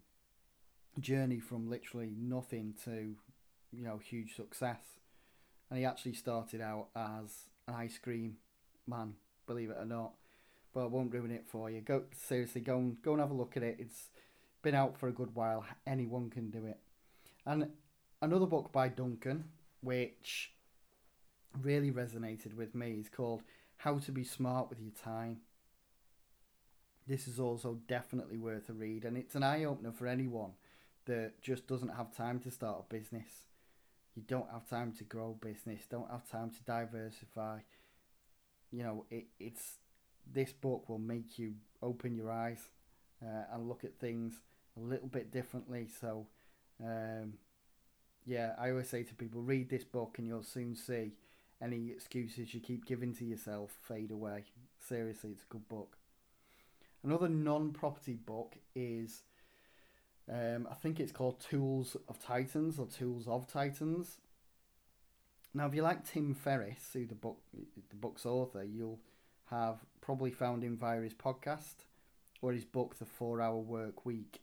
journey 1.01 1.41
from 1.41 1.69
literally 1.69 2.11
nothing 2.17 2.75
to, 2.85 3.15
you 3.73 3.85
know, 3.85 3.99
huge 3.99 4.35
success. 4.35 4.81
and 5.69 5.79
he 5.79 5.85
actually 5.85 6.15
started 6.15 6.61
out 6.61 6.89
as 6.95 7.49
an 7.67 7.75
ice 7.75 7.99
cream 7.99 8.37
man, 8.87 9.15
believe 9.47 9.71
it 9.71 9.77
or 9.79 9.85
not. 9.85 10.13
But 10.73 10.85
I 10.85 10.87
won't 10.87 11.13
ruin 11.13 11.31
it 11.31 11.47
for 11.49 11.71
you. 11.71 11.81
Go 11.81 12.05
seriously, 12.13 12.61
go 12.61 12.77
and 12.77 13.03
go 13.03 13.13
and 13.13 13.21
have 13.21 13.31
a 13.31 13.35
look 13.35 13.57
at 13.57 13.63
it. 13.63 13.77
It's 13.79 14.11
been 14.63 14.75
out 14.75 14.99
for 14.99 15.09
a 15.09 15.13
good 15.13 15.35
while. 15.35 15.65
Anyone 15.87 16.31
can 16.31 16.51
do 16.51 16.67
it. 16.67 16.79
And 17.45 17.71
another 18.21 18.47
book 18.47 18.73
by 18.73 18.89
Duncan, 18.89 19.45
which 19.81 20.53
really 21.61 21.91
resonated 21.91 22.55
with 22.55 22.75
me, 22.75 22.99
is 23.01 23.09
called 23.09 23.43
How 23.79 23.99
to 23.99 24.13
Be 24.13 24.23
Smart 24.23 24.69
with 24.69 24.81
Your 24.81 24.93
Time. 24.93 25.39
This 27.09 27.27
is 27.27 27.41
also 27.41 27.79
definitely 27.89 28.37
worth 28.37 28.69
a 28.69 28.73
read, 28.73 29.05
and 29.05 29.17
it's 29.17 29.35
an 29.35 29.43
eye 29.45 29.65
opener 29.65 29.93
for 29.93 30.07
anyone 30.07 30.53
that 31.07 31.41
just 31.43 31.67
doesn't 31.67 31.95
have 31.97 32.15
time 32.15 32.41
to 32.41 32.51
start 32.51 32.85
a 32.89 32.95
business. 32.95 33.47
You 34.15 34.23
don't 34.27 34.51
have 34.51 34.69
time 34.69 34.93
to 34.99 35.05
grow 35.05 35.37
business, 35.41 35.83
don't 35.91 36.11
have 36.11 36.29
time 36.29 36.51
to 36.51 36.63
diversify. 36.65 37.59
You 38.71 38.83
know, 38.83 39.05
it, 39.11 39.27
it's 39.39 39.79
this 40.31 40.53
book 40.53 40.89
will 40.89 40.99
make 40.99 41.39
you 41.39 41.55
open 41.83 42.15
your 42.15 42.31
eyes 42.31 42.71
uh, 43.23 43.45
and 43.53 43.69
look 43.69 43.85
at 43.85 43.99
things 43.99 44.35
a 44.77 44.81
little 44.81 45.09
bit 45.09 45.31
differently. 45.31 45.89
So, 46.01 46.27
um, 46.83 47.35
yeah, 48.25 48.55
I 48.59 48.71
always 48.71 48.89
say 48.89 49.03
to 49.05 49.15
people, 49.15 49.43
read 49.43 49.71
this 49.71 49.85
book 49.85 50.17
and 50.19 50.27
you'll 50.27 50.43
soon 50.43 50.75
see 50.75 51.13
any 51.63 51.91
excuses 51.91 52.53
you 52.53 52.61
keep 52.61 52.85
giving 52.85 53.15
to 53.15 53.25
yourself 53.25 53.71
fade 53.83 54.11
away. 54.11 54.45
Seriously, 54.79 55.31
it's 55.31 55.43
a 55.43 55.53
good 55.53 55.69
book. 55.69 55.97
Another 57.03 57.29
non 57.29 57.73
property 57.73 58.15
book 58.15 58.57
is, 58.75 59.23
um, 60.33 60.67
I 60.71 60.75
think 60.75 60.99
it's 60.99 61.13
called 61.13 61.41
Tools 61.41 61.97
of 62.09 62.19
Titans 62.19 62.79
or 62.79 62.87
Tools 62.87 63.27
of 63.29 63.47
Titans. 63.47 64.19
Now, 65.55 65.67
if 65.67 65.75
you 65.75 65.83
like 65.83 66.05
Tim 66.05 66.35
Ferriss, 66.35 66.91
who 66.93 67.07
the 67.07 67.15
book 67.15 67.39
the 67.55 67.97
book's 67.97 68.27
author, 68.27 68.65
you'll 68.65 69.01
have 69.51 69.79
probably 70.01 70.31
found 70.31 70.63
him 70.63 70.77
via 70.77 71.01
his 71.01 71.15
podcast 71.15 71.85
or 72.43 72.53
his 72.53 72.65
book, 72.65 72.99
The 72.99 73.07
Four 73.07 73.41
Hour 73.41 73.59
Work 73.59 74.05
Week. 74.05 74.41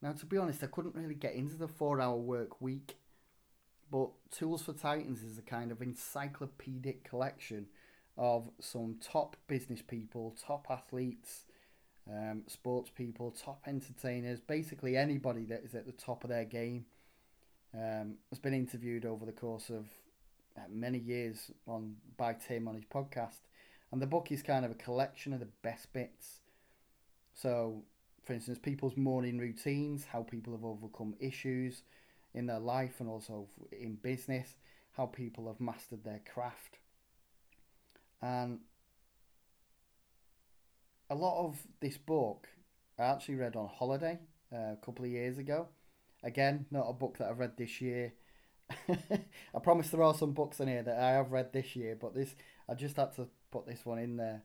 Now, 0.00 0.12
to 0.12 0.26
be 0.26 0.38
honest, 0.38 0.62
I 0.62 0.68
couldn't 0.68 0.94
really 0.94 1.14
get 1.14 1.34
into 1.34 1.56
the 1.56 1.68
four 1.68 2.00
hour 2.00 2.16
work 2.16 2.60
week, 2.60 2.96
but 3.90 4.10
Tools 4.30 4.62
for 4.62 4.72
Titans 4.72 5.22
is 5.22 5.38
a 5.38 5.42
kind 5.42 5.72
of 5.72 5.82
encyclopedic 5.82 7.04
collection 7.04 7.66
of 8.16 8.50
some 8.60 8.96
top 9.00 9.36
business 9.48 9.82
people, 9.82 10.36
top 10.40 10.66
athletes, 10.70 11.44
um, 12.10 12.42
sports 12.46 12.90
people, 12.94 13.30
top 13.30 13.62
entertainers, 13.66 14.40
basically 14.40 14.96
anybody 14.96 15.44
that 15.46 15.62
is 15.64 15.74
at 15.74 15.86
the 15.86 15.92
top 15.92 16.24
of 16.24 16.30
their 16.30 16.44
game. 16.44 16.86
Um, 17.74 18.14
has 18.30 18.38
been 18.38 18.54
interviewed 18.54 19.04
over 19.04 19.26
the 19.26 19.32
course 19.32 19.68
of 19.68 19.84
uh, 20.56 20.62
many 20.70 20.98
years 20.98 21.50
on 21.66 21.96
by 22.16 22.32
Tim 22.32 22.66
on 22.66 22.74
his 22.74 22.86
podcast, 22.86 23.40
and 23.92 24.00
the 24.00 24.06
book 24.06 24.32
is 24.32 24.42
kind 24.42 24.64
of 24.64 24.70
a 24.70 24.74
collection 24.74 25.34
of 25.34 25.40
the 25.40 25.48
best 25.62 25.92
bits. 25.92 26.40
So 27.34 27.82
for 28.28 28.34
instance, 28.34 28.58
people's 28.58 28.94
morning 28.98 29.38
routines, 29.38 30.04
how 30.04 30.22
people 30.22 30.52
have 30.52 30.62
overcome 30.62 31.14
issues 31.18 31.80
in 32.34 32.44
their 32.44 32.58
life 32.58 32.96
and 33.00 33.08
also 33.08 33.48
in 33.72 33.94
business, 33.94 34.54
how 34.92 35.06
people 35.06 35.46
have 35.46 35.58
mastered 35.58 36.04
their 36.04 36.20
craft. 36.30 36.78
And 38.20 38.58
a 41.10 41.14
lot 41.14 41.44
of 41.44 41.58
this 41.80 41.96
book 41.96 42.48
I 42.98 43.04
actually 43.04 43.36
read 43.36 43.56
on 43.56 43.68
holiday 43.68 44.18
uh, 44.52 44.72
a 44.72 44.78
couple 44.84 45.04
of 45.04 45.10
years 45.10 45.38
ago. 45.38 45.68
Again, 46.22 46.66
not 46.70 46.88
a 46.88 46.92
book 46.92 47.18
that 47.18 47.28
I've 47.28 47.38
read 47.38 47.56
this 47.56 47.80
year. 47.80 48.12
I 48.88 49.58
promise 49.62 49.88
there 49.90 50.02
are 50.02 50.14
some 50.14 50.32
books 50.32 50.60
in 50.60 50.68
here 50.68 50.82
that 50.82 50.98
I 50.98 51.12
have 51.12 51.30
read 51.30 51.52
this 51.52 51.76
year, 51.76 51.96
but 51.98 52.14
this 52.14 52.34
I 52.68 52.74
just 52.74 52.96
had 52.96 53.14
to 53.16 53.28
put 53.50 53.66
this 53.66 53.86
one 53.86 53.98
in 53.98 54.16
there. 54.16 54.42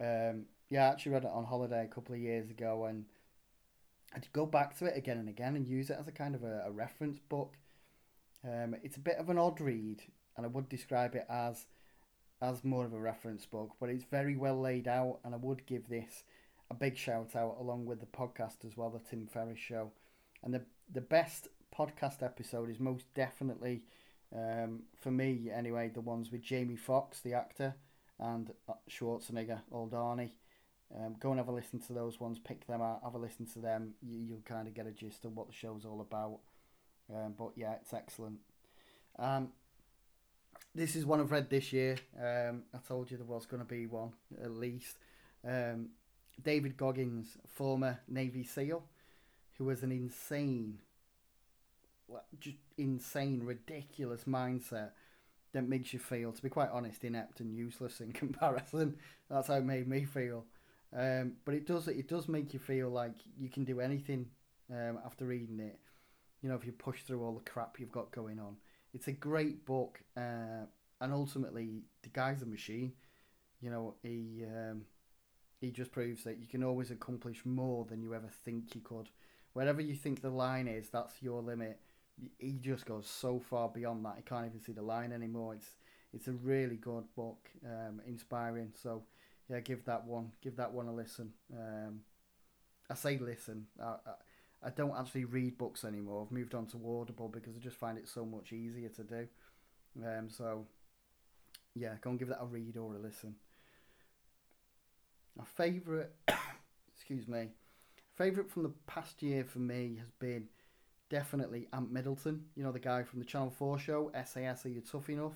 Um, 0.00 0.44
yeah, 0.70 0.84
I 0.86 0.92
actually 0.92 1.12
read 1.12 1.24
it 1.24 1.30
on 1.32 1.44
holiday 1.44 1.84
a 1.84 1.94
couple 1.94 2.14
of 2.14 2.20
years 2.20 2.48
ago, 2.48 2.84
and 2.86 3.04
I'd 4.14 4.32
go 4.32 4.46
back 4.46 4.78
to 4.78 4.86
it 4.86 4.96
again 4.96 5.18
and 5.18 5.28
again 5.28 5.56
and 5.56 5.66
use 5.66 5.90
it 5.90 5.98
as 6.00 6.08
a 6.08 6.12
kind 6.12 6.34
of 6.34 6.44
a, 6.44 6.62
a 6.66 6.70
reference 6.70 7.18
book. 7.18 7.56
Um, 8.44 8.76
it's 8.82 8.96
a 8.96 9.00
bit 9.00 9.16
of 9.16 9.28
an 9.28 9.36
odd 9.36 9.60
read, 9.60 10.00
and 10.36 10.46
I 10.46 10.48
would 10.48 10.68
describe 10.68 11.14
it 11.14 11.26
as 11.28 11.66
as 12.42 12.64
more 12.64 12.84
of 12.84 12.92
a 12.92 13.00
reference 13.00 13.44
book, 13.46 13.72
but 13.80 13.90
it's 13.90 14.04
very 14.04 14.36
well 14.36 14.60
laid 14.60 14.88
out, 14.88 15.18
and 15.24 15.34
I 15.34 15.38
would 15.38 15.66
give 15.66 15.88
this 15.88 16.24
a 16.70 16.74
big 16.74 16.96
shout 16.96 17.36
out 17.36 17.56
along 17.60 17.86
with 17.86 18.00
the 18.00 18.06
podcast 18.06 18.64
as 18.64 18.76
well, 18.76 18.90
the 18.90 18.98
Tim 18.98 19.26
Ferriss 19.26 19.58
Show, 19.58 19.90
and 20.42 20.54
the 20.54 20.62
the 20.92 21.00
best 21.00 21.48
podcast 21.76 22.22
episode 22.22 22.70
is 22.70 22.80
most 22.80 23.04
definitely, 23.14 23.84
um, 24.34 24.82
for 24.98 25.10
me 25.10 25.50
anyway, 25.54 25.88
the 25.88 26.00
ones 26.00 26.32
with 26.32 26.42
Jamie 26.42 26.76
Foxx, 26.76 27.20
the 27.20 27.34
actor, 27.34 27.74
and 28.18 28.52
uh, 28.68 28.74
Schwarzenegger, 28.88 29.60
Old 29.70 29.92
Arnie. 29.92 30.32
Um, 30.92 31.14
go 31.20 31.30
and 31.30 31.38
have 31.38 31.46
a 31.46 31.52
listen 31.52 31.78
to 31.82 31.92
those 31.92 32.18
ones, 32.18 32.40
pick 32.40 32.66
them 32.66 32.82
out, 32.82 33.02
have 33.04 33.14
a 33.14 33.18
listen 33.18 33.46
to 33.52 33.60
them. 33.60 33.94
You, 34.02 34.18
you'll 34.18 34.42
kind 34.44 34.66
of 34.66 34.74
get 34.74 34.88
a 34.88 34.90
gist 34.90 35.24
of 35.24 35.36
what 35.36 35.46
the 35.46 35.52
show's 35.52 35.84
all 35.84 36.00
about. 36.00 36.40
Um, 37.14 37.34
but 37.38 37.52
yeah, 37.54 37.74
it's 37.74 37.94
excellent. 37.94 38.38
Um, 39.18 39.50
this 40.74 40.96
is 40.96 41.04
one 41.04 41.20
I've 41.20 41.32
read 41.32 41.50
this 41.50 41.72
year. 41.72 41.96
Um, 42.18 42.62
I 42.74 42.78
told 42.86 43.10
you 43.10 43.16
there 43.16 43.26
was 43.26 43.46
going 43.46 43.62
to 43.62 43.68
be 43.68 43.86
one 43.86 44.12
at 44.42 44.52
least. 44.52 44.98
Um, 45.46 45.90
David 46.42 46.76
Goggins, 46.76 47.36
former 47.46 48.00
Navy 48.08 48.44
SEAL, 48.44 48.82
who 49.58 49.68
has 49.68 49.82
an 49.82 49.92
insane, 49.92 50.78
just 52.38 52.56
insane, 52.78 53.42
ridiculous 53.44 54.24
mindset 54.24 54.90
that 55.52 55.68
makes 55.68 55.92
you 55.92 55.98
feel, 55.98 56.32
to 56.32 56.42
be 56.42 56.48
quite 56.48 56.70
honest, 56.72 57.04
inept 57.04 57.40
and 57.40 57.54
useless 57.54 58.00
in 58.00 58.12
comparison. 58.12 58.96
That's 59.28 59.48
how 59.48 59.54
it 59.54 59.64
made 59.64 59.88
me 59.88 60.04
feel. 60.04 60.44
Um, 60.96 61.34
but 61.44 61.54
it 61.54 61.66
does 61.66 61.86
it 61.86 62.08
does 62.08 62.28
make 62.28 62.52
you 62.52 62.58
feel 62.58 62.90
like 62.90 63.14
you 63.38 63.48
can 63.48 63.64
do 63.64 63.80
anything 63.80 64.26
um, 64.70 64.98
after 65.04 65.24
reading 65.24 65.60
it. 65.60 65.78
You 66.42 66.48
know, 66.48 66.56
if 66.56 66.64
you 66.64 66.72
push 66.72 67.02
through 67.02 67.22
all 67.22 67.34
the 67.34 67.48
crap 67.48 67.78
you've 67.78 67.92
got 67.92 68.10
going 68.10 68.40
on, 68.40 68.56
it's 68.94 69.08
a 69.08 69.12
great 69.12 69.64
book, 69.64 70.00
uh, 70.16 70.66
and 71.00 71.12
ultimately 71.12 71.82
the 72.02 72.08
guy's 72.08 72.42
a 72.42 72.46
machine. 72.46 72.92
You 73.60 73.70
know, 73.70 73.94
he 74.02 74.44
um, 74.46 74.82
he 75.60 75.70
just 75.70 75.92
proves 75.92 76.24
that 76.24 76.38
you 76.38 76.46
can 76.46 76.64
always 76.64 76.90
accomplish 76.90 77.44
more 77.44 77.84
than 77.84 78.02
you 78.02 78.14
ever 78.14 78.30
think 78.44 78.74
you 78.74 78.80
could. 78.80 79.10
Wherever 79.52 79.80
you 79.80 79.94
think 79.94 80.22
the 80.22 80.30
line 80.30 80.68
is, 80.68 80.88
that's 80.88 81.22
your 81.22 81.42
limit. 81.42 81.78
He 82.38 82.52
just 82.60 82.86
goes 82.86 83.06
so 83.08 83.38
far 83.38 83.68
beyond 83.68 84.04
that. 84.04 84.14
He 84.16 84.22
can't 84.22 84.46
even 84.46 84.60
see 84.60 84.72
the 84.72 84.82
line 84.82 85.12
anymore. 85.12 85.54
It's 85.54 85.76
it's 86.12 86.28
a 86.28 86.32
really 86.32 86.76
good 86.76 87.04
book, 87.14 87.48
um, 87.64 88.00
inspiring. 88.06 88.72
So 88.82 89.02
yeah, 89.48 89.60
give 89.60 89.84
that 89.84 90.04
one 90.06 90.32
give 90.42 90.56
that 90.56 90.72
one 90.72 90.86
a 90.86 90.94
listen. 90.94 91.32
Um, 91.52 92.00
I 92.88 92.94
say 92.94 93.18
listen. 93.18 93.66
I, 93.80 93.84
I, 93.84 94.12
I 94.62 94.70
don't 94.70 94.96
actually 94.96 95.24
read 95.24 95.56
books 95.56 95.84
anymore. 95.84 96.24
I've 96.26 96.32
moved 96.32 96.54
on 96.54 96.66
to 96.66 96.76
Audible 96.76 97.28
because 97.28 97.54
I 97.56 97.60
just 97.60 97.76
find 97.76 97.96
it 97.96 98.08
so 98.08 98.24
much 98.24 98.52
easier 98.52 98.88
to 98.90 99.02
do. 99.02 99.28
Um, 100.04 100.28
so 100.28 100.66
yeah, 101.74 101.94
go 102.00 102.10
and 102.10 102.18
give 102.18 102.28
that 102.28 102.42
a 102.42 102.46
read 102.46 102.76
or 102.76 102.94
a 102.94 102.98
listen. 102.98 103.36
My 105.36 105.44
favourite, 105.44 106.10
excuse 106.94 107.26
me, 107.26 107.48
favourite 108.16 108.50
from 108.50 108.64
the 108.64 108.72
past 108.86 109.22
year 109.22 109.44
for 109.44 109.60
me 109.60 109.96
has 109.98 110.10
been 110.18 110.44
definitely 111.08 111.68
Ant 111.72 111.90
Middleton. 111.90 112.44
You 112.54 112.64
know 112.64 112.72
the 112.72 112.78
guy 112.78 113.02
from 113.02 113.20
the 113.20 113.24
Channel 113.24 113.50
Four 113.50 113.78
show 113.78 114.12
SAS 114.24 114.66
Are 114.66 114.68
You 114.68 114.82
Tough 114.82 115.08
Enough? 115.08 115.34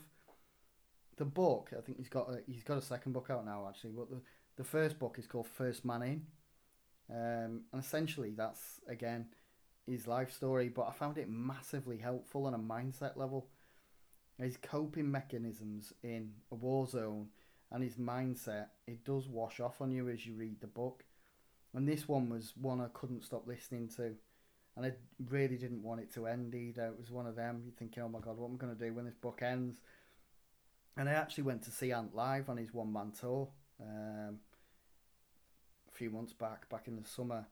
the 1.16 1.24
book, 1.24 1.70
I 1.76 1.80
think 1.80 1.98
he's 1.98 2.08
got 2.08 2.28
a, 2.28 2.40
he's 2.46 2.64
got 2.64 2.78
a 2.78 2.82
second 2.82 3.12
book 3.12 3.28
out 3.30 3.44
now 3.44 3.66
actually. 3.68 3.92
But 3.92 4.10
the 4.10 4.20
the 4.56 4.64
first 4.64 4.98
book 4.98 5.16
is 5.18 5.26
called 5.26 5.46
First 5.46 5.84
Man 5.84 6.02
In, 6.02 6.26
um, 7.10 7.62
and 7.72 7.80
essentially 7.82 8.32
that's 8.36 8.80
again 8.88 9.26
his 9.86 10.06
life 10.06 10.32
story. 10.32 10.68
But 10.68 10.88
I 10.88 10.92
found 10.92 11.18
it 11.18 11.28
massively 11.28 11.98
helpful 11.98 12.46
on 12.46 12.54
a 12.54 12.58
mindset 12.58 13.16
level. 13.16 13.48
His 14.40 14.56
coping 14.56 15.10
mechanisms 15.10 15.92
in 16.02 16.32
a 16.50 16.54
war 16.54 16.86
zone 16.86 17.28
and 17.70 17.84
his 17.84 17.96
mindset 17.96 18.66
it 18.86 19.04
does 19.04 19.28
wash 19.28 19.60
off 19.60 19.80
on 19.80 19.92
you 19.92 20.08
as 20.08 20.26
you 20.26 20.34
read 20.34 20.60
the 20.60 20.66
book. 20.66 21.04
And 21.72 21.88
this 21.88 22.08
one 22.08 22.28
was 22.28 22.52
one 22.56 22.80
I 22.80 22.88
couldn't 22.92 23.24
stop 23.24 23.46
listening 23.46 23.88
to. 23.96 24.14
And 24.76 24.86
I 24.86 24.92
really 25.30 25.56
didn't 25.56 25.82
want 25.82 26.00
it 26.00 26.12
to 26.14 26.26
end 26.26 26.54
either. 26.54 26.86
It 26.86 26.98
was 26.98 27.10
one 27.10 27.26
of 27.26 27.36
them. 27.36 27.62
You're 27.64 27.74
thinking, 27.78 28.02
oh 28.02 28.08
my 28.08 28.18
god, 28.18 28.38
what 28.38 28.48
am 28.48 28.54
I 28.54 28.58
going 28.58 28.76
to 28.76 28.84
do 28.84 28.92
when 28.92 29.04
this 29.04 29.14
book 29.14 29.40
ends? 29.42 29.80
and 30.96 31.08
I 31.08 31.12
actually 31.12 31.44
went 31.44 31.62
to 31.64 31.70
see 31.70 31.92
Ant 31.92 32.14
live 32.14 32.48
on 32.48 32.56
his 32.56 32.72
one 32.72 32.92
man 32.92 33.12
tour 33.18 33.48
um, 33.80 34.38
few 35.94 36.10
months 36.10 36.32
back, 36.32 36.68
back 36.68 36.88
in 36.88 36.96
the 36.96 37.08
summer, 37.08 37.46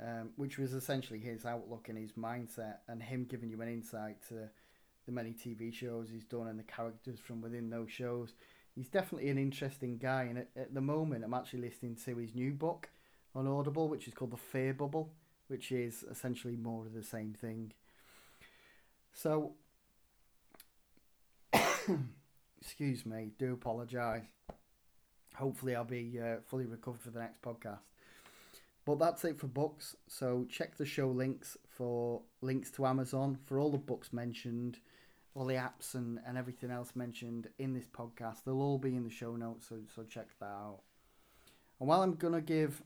um, 0.00 0.30
which 0.36 0.58
was 0.58 0.72
essentially 0.72 1.18
his 1.18 1.44
outlook 1.44 1.88
and 1.88 1.98
his 1.98 2.12
mindset, 2.12 2.76
and 2.88 3.02
him 3.02 3.26
giving 3.28 3.50
you 3.50 3.60
an 3.60 3.68
insight 3.68 4.16
to 4.28 4.48
the 5.06 5.12
many 5.12 5.32
TV 5.32 5.72
shows 5.72 6.08
he's 6.10 6.24
done 6.24 6.46
and 6.46 6.58
the 6.58 6.64
characters 6.64 7.18
from 7.18 7.40
within 7.40 7.70
those 7.70 7.90
shows. 7.90 8.34
He's 8.74 8.88
definitely 8.88 9.28
an 9.28 9.38
interesting 9.38 9.98
guy, 9.98 10.24
and 10.24 10.38
at, 10.38 10.48
at 10.56 10.74
the 10.74 10.80
moment, 10.80 11.24
I'm 11.24 11.34
actually 11.34 11.60
listening 11.60 11.96
to 12.04 12.16
his 12.16 12.34
new 12.34 12.52
book 12.52 12.88
on 13.34 13.46
Audible, 13.46 13.88
which 13.88 14.08
is 14.08 14.14
called 14.14 14.30
The 14.30 14.36
Fear 14.36 14.74
Bubble, 14.74 15.10
which 15.48 15.72
is 15.72 16.04
essentially 16.10 16.56
more 16.56 16.86
of 16.86 16.94
the 16.94 17.02
same 17.02 17.34
thing. 17.34 17.72
So 19.12 19.52
Excuse 22.60 23.04
me, 23.04 23.32
do 23.38 23.52
apologise. 23.52 24.22
Hopefully, 25.36 25.74
I'll 25.74 25.84
be 25.84 26.18
uh, 26.20 26.36
fully 26.46 26.66
recovered 26.66 27.00
for 27.00 27.10
the 27.10 27.20
next 27.20 27.42
podcast. 27.42 27.80
But 28.84 28.98
that's 28.98 29.24
it 29.24 29.38
for 29.38 29.46
books. 29.46 29.96
So 30.08 30.46
check 30.50 30.76
the 30.76 30.86
show 30.86 31.08
links 31.08 31.56
for 31.68 32.22
links 32.40 32.70
to 32.72 32.86
Amazon 32.86 33.38
for 33.44 33.58
all 33.58 33.70
the 33.70 33.78
books 33.78 34.12
mentioned, 34.12 34.78
all 35.34 35.46
the 35.46 35.54
apps 35.54 35.94
and, 35.94 36.18
and 36.26 36.36
everything 36.36 36.70
else 36.70 36.96
mentioned 36.96 37.48
in 37.58 37.74
this 37.74 37.86
podcast. 37.86 38.38
They'll 38.44 38.60
all 38.60 38.78
be 38.78 38.96
in 38.96 39.04
the 39.04 39.10
show 39.10 39.36
notes, 39.36 39.68
so 39.68 39.76
so 39.94 40.02
check 40.02 40.28
that 40.40 40.46
out. 40.46 40.80
And 41.78 41.88
while 41.88 42.02
I'm 42.02 42.14
gonna 42.14 42.40
give 42.40 42.82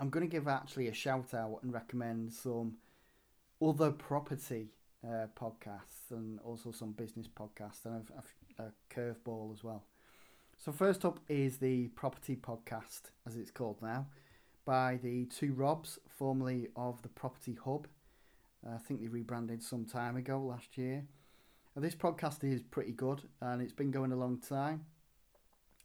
I'm 0.00 0.10
gonna 0.10 0.26
give 0.26 0.48
actually 0.48 0.88
a 0.88 0.94
shout 0.94 1.32
out 1.34 1.60
and 1.62 1.72
recommend 1.72 2.32
some 2.32 2.74
other 3.62 3.92
property 3.92 4.73
uh, 5.04 5.26
podcasts 5.38 6.10
and 6.10 6.38
also 6.40 6.72
some 6.72 6.92
business 6.92 7.28
podcasts 7.28 7.84
and 7.84 8.10
a, 8.58 8.62
a, 8.62 8.66
a 8.66 8.72
curveball 8.94 9.52
as 9.52 9.62
well. 9.62 9.84
So 10.56 10.72
first 10.72 11.04
up 11.04 11.20
is 11.28 11.58
the 11.58 11.88
Property 11.88 12.36
Podcast, 12.36 13.10
as 13.26 13.36
it's 13.36 13.50
called 13.50 13.82
now, 13.82 14.06
by 14.64 14.98
the 15.02 15.26
two 15.26 15.52
Robs, 15.52 15.98
formerly 16.08 16.68
of 16.76 17.02
the 17.02 17.08
Property 17.08 17.58
Hub. 17.64 17.86
I 18.66 18.78
think 18.78 19.00
they 19.00 19.08
rebranded 19.08 19.62
some 19.62 19.84
time 19.84 20.16
ago 20.16 20.40
last 20.40 20.78
year. 20.78 21.04
Now, 21.76 21.82
this 21.82 21.94
podcast 21.94 22.44
is 22.44 22.62
pretty 22.62 22.92
good 22.92 23.22
and 23.40 23.60
it's 23.60 23.72
been 23.72 23.90
going 23.90 24.12
a 24.12 24.16
long 24.16 24.38
time. 24.38 24.86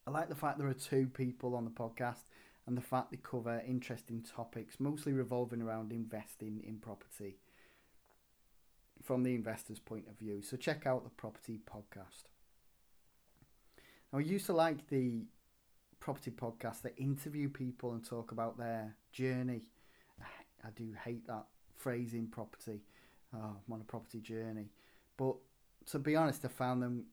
I 0.07 0.11
like 0.11 0.29
the 0.29 0.35
fact 0.35 0.59
there 0.59 0.67
are 0.67 0.73
two 0.73 1.07
people 1.07 1.55
on 1.55 1.65
the 1.65 1.71
podcast 1.71 2.29
and 2.67 2.77
the 2.77 2.81
fact 2.81 3.11
they 3.11 3.17
cover 3.17 3.61
interesting 3.67 4.23
topics, 4.23 4.79
mostly 4.79 5.11
revolving 5.11 5.61
around 5.61 5.91
investing 5.91 6.63
in 6.65 6.77
property 6.77 7.37
from 9.03 9.23
the 9.23 9.35
investor's 9.35 9.79
point 9.79 10.07
of 10.07 10.17
view. 10.17 10.41
So 10.41 10.57
check 10.57 10.85
out 10.85 11.03
the 11.03 11.09
Property 11.09 11.59
Podcast. 11.69 12.23
Now, 14.11 14.19
I 14.19 14.21
used 14.21 14.47
to 14.47 14.53
like 14.53 14.87
the 14.87 15.25
property 15.99 16.31
podcast 16.31 16.81
that 16.81 16.93
interview 16.97 17.49
people 17.49 17.91
and 17.91 18.03
talk 18.03 18.31
about 18.31 18.57
their 18.57 18.95
journey. 19.11 19.63
I 20.65 20.69
do 20.75 20.93
hate 21.05 21.27
that 21.27 21.45
phrase 21.75 22.13
in 22.13 22.27
property. 22.27 22.81
Oh, 23.35 23.57
I'm 23.67 23.73
on 23.73 23.81
a 23.81 23.83
property 23.83 24.19
journey. 24.19 24.69
But 25.17 25.35
to 25.87 25.99
be 25.99 26.15
honest, 26.15 26.43
I 26.45 26.47
found 26.47 26.81
them. 26.81 27.05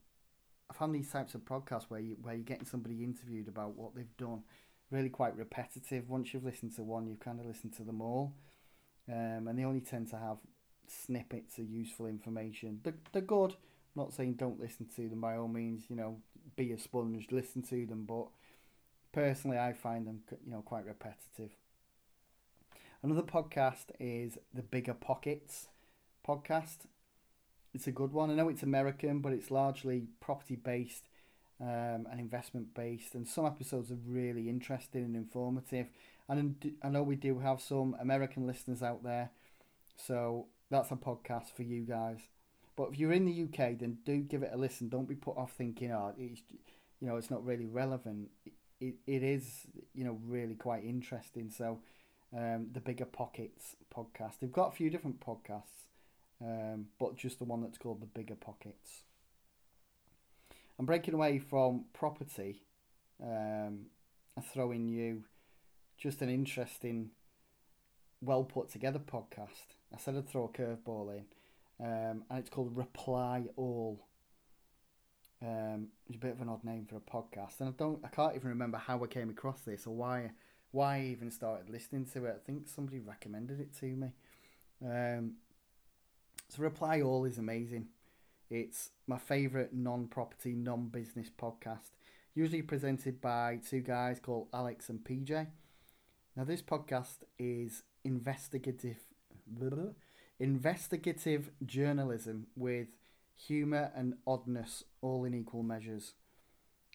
I 0.71 0.75
found 0.75 0.95
these 0.95 1.11
types 1.11 1.35
of 1.35 1.43
podcasts 1.43 1.85
where 1.89 2.01
you 2.01 2.17
where 2.21 2.35
you're 2.35 2.43
getting 2.43 2.65
somebody 2.65 3.05
interviewed 3.05 3.49
about 3.49 3.77
what 3.77 3.95
they've 3.95 4.17
done, 4.17 4.43
really 4.91 5.11
quite 5.11 5.37
repetitive. 5.37 6.09
Once 6.09 6.33
you've 6.33 6.45
listened 6.45 6.75
to 6.77 6.83
one, 6.83 7.07
you've 7.07 7.21
kind 7.21 7.39
of 7.39 7.47
listened 7.47 7.75
to 7.75 7.85
them 7.85 8.01
all, 8.01 8.33
um, 9.09 9.47
and 9.47 9.59
they 9.59 9.65
only 9.65 9.81
tend 9.81 10.09
to 10.11 10.17
have 10.17 10.39
snippets 10.91 11.59
of 11.59 11.71
useful 11.71 12.07
information. 12.07 12.81
They're, 12.83 12.95
they're 13.13 13.23
good. 13.23 13.53
I'm 13.53 14.03
not 14.03 14.13
saying 14.13 14.35
don't 14.35 14.61
listen 14.61 14.87
to 14.97 15.09
them 15.09 15.21
by 15.21 15.37
all 15.37 15.49
means. 15.49 15.85
You 15.89 15.97
know, 15.97 16.17
be 16.57 16.73
a 16.73 16.79
sponge, 16.79 17.29
listen 17.31 17.63
to 17.63 17.87
them. 17.87 18.05
But 18.07 18.27
personally, 19.13 19.59
I 19.59 19.73
find 19.73 20.07
them 20.07 20.21
you 20.45 20.53
know 20.53 20.63
quite 20.63 20.87
repetitive. 20.87 21.57
Another 23.03 23.23
podcast 23.23 23.87
is 24.01 24.39
the 24.53 24.63
Bigger 24.63 24.95
Pockets 24.95 25.69
podcast. 26.27 26.87
It's 27.75 27.87
a 27.87 27.93
good 27.93 28.13
one. 28.13 28.31
I 28.31 28.35
know 28.35 28.49
it's 28.49 28.63
American, 28.63 29.21
but 29.21 29.33
it's 29.33 29.51
largely 29.51 30.09
property 30.21 30.57
based 30.57 31.05
um, 31.61 32.07
and 32.11 32.19
investment 32.19 32.75
based, 32.75 33.15
and 33.15 33.27
some 33.27 33.47
episodes 33.47 33.91
are 33.91 33.99
really 34.07 34.49
interesting 34.49 35.05
and 35.05 35.17
informative. 35.17 35.87
And 36.29 36.75
I 36.83 36.89
know 36.89 37.03
we 37.03 37.17
do 37.17 37.39
have 37.39 37.61
some 37.61 37.97
American 38.01 38.47
listeners 38.47 38.83
out 38.83 39.05
there, 39.05 39.31
so 39.97 40.47
that's 40.71 40.91
a 40.91 40.97
podcast 40.97 41.53
for 41.55 41.63
you 41.63 41.83
guys. 41.83 42.19
But 42.77 42.91
if 42.93 42.99
you're 42.99 43.13
in 43.13 43.25
the 43.25 43.45
UK, 43.45 43.79
then 43.79 43.99
do 44.05 44.19
give 44.19 44.43
it 44.43 44.51
a 44.53 44.57
listen. 44.57 44.89
Don't 44.89 45.09
be 45.09 45.15
put 45.15 45.37
off 45.37 45.53
thinking, 45.53 45.93
oh, 45.93 46.13
it's, 46.19 46.43
you 47.01 47.09
know, 47.09 47.17
it's 47.17 47.31
not 47.31 47.45
really 47.45 47.67
relevant. 47.67 48.29
It, 48.81 48.97
it 49.07 49.23
is, 49.23 49.67
you 49.95 50.05
know, 50.05 50.19
really 50.27 50.55
quite 50.55 50.85
interesting. 50.85 51.51
So, 51.51 51.81
um, 52.37 52.69
the 52.73 52.81
Bigger 52.81 53.07
Pockets 53.07 53.77
podcast. 53.95 54.41
They've 54.41 54.53
got 54.53 54.69
a 54.69 54.77
few 54.77 54.91
different 54.91 55.21
podcasts, 55.21 55.89
um, 56.43 56.87
but 56.99 57.17
just 57.17 57.39
the 57.39 57.45
one 57.45 57.63
that's 57.63 57.79
called 57.79 58.03
the 58.03 58.07
Bigger 58.07 58.35
Pockets. 58.35 59.05
I'm 60.79 60.85
breaking 60.85 61.15
away 61.15 61.39
from 61.39 61.87
property 61.95 62.63
um, 63.23 63.87
and 64.37 64.45
throwing 64.53 64.89
you 64.89 65.25
just 65.97 66.21
an 66.21 66.29
interesting, 66.29 67.11
well 68.21 68.45
put 68.45 68.69
together 68.69 68.99
podcast. 68.99 69.76
I 69.95 69.99
said 69.99 70.17
I'd 70.17 70.29
throw 70.29 70.45
a 70.45 70.49
curveball 70.49 71.17
in 71.17 71.25
um, 71.81 72.25
and 72.31 72.39
it's 72.39 72.51
called 72.51 72.77
Reply 72.77 73.45
All. 73.57 74.07
Um, 75.43 75.89
it's 76.07 76.17
a 76.17 76.21
bit 76.21 76.33
of 76.33 76.41
an 76.41 76.49
odd 76.49 76.65
name 76.65 76.87
for 76.87 76.97
a 76.97 77.01
podcast, 77.01 77.61
and 77.61 77.69
I 77.69 77.73
don't, 77.77 78.01
I 78.05 78.09
can't 78.09 78.35
even 78.35 78.49
remember 78.49 78.79
how 78.79 79.03
I 79.03 79.07
came 79.07 79.29
across 79.29 79.61
this 79.61 79.87
or 79.87 79.95
why, 79.95 80.31
why 80.71 80.97
I 80.97 81.03
even 81.03 81.31
started 81.31 81.69
listening 81.69 82.07
to 82.15 82.25
it. 82.25 82.41
I 82.43 82.47
think 82.47 82.69
somebody 82.69 83.01
recommended 83.01 83.61
it 83.61 83.75
to 83.81 83.87
me. 83.87 84.13
Um, 84.83 85.35
so 86.49 86.63
Reply 86.63 87.03
All 87.03 87.25
is 87.25 87.39
amazing. 87.39 87.89
It's 88.49 88.91
my 89.07 89.19
favourite 89.19 89.75
non-property, 89.75 90.53
non-business 90.53 91.31
podcast. 91.37 91.91
Usually 92.35 92.63
presented 92.63 93.21
by 93.21 93.59
two 93.69 93.81
guys 93.81 94.21
called 94.21 94.49
Alex 94.55 94.89
and 94.89 95.01
PJ. 95.01 95.49
Now 96.37 96.45
this 96.45 96.63
podcast 96.63 97.25
is 97.39 97.83
investigative. 98.05 99.06
Investigative 100.39 101.51
journalism 101.65 102.47
with 102.57 102.89
humour 103.35 103.91
and 103.95 104.15
oddness 104.27 104.85
all 105.01 105.25
in 105.25 105.35
equal 105.35 105.63
measures. 105.63 106.15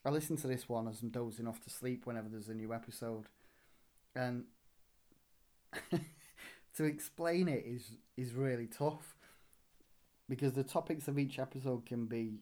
I 0.06 0.10
listen 0.10 0.38
to 0.38 0.48
this 0.48 0.68
one 0.68 0.88
as 0.88 1.02
I'm 1.02 1.10
dozing 1.10 1.48
off 1.48 1.64
to 1.64 1.70
sleep 1.70 2.06
whenever 2.06 2.28
there's 2.30 2.50
a 2.50 2.54
new 2.54 2.74
episode. 2.74 3.26
And 4.16 4.46
to 6.76 6.84
explain 6.84 7.48
it 7.48 7.64
is 7.66 7.98
is 8.18 8.34
really 8.34 8.68
tough 8.68 9.16
because 10.28 10.54
the 10.54 10.64
topics 10.64 11.08
of 11.08 11.18
each 11.18 11.40
episode 11.40 11.86
can 11.86 12.06
be 12.06 12.40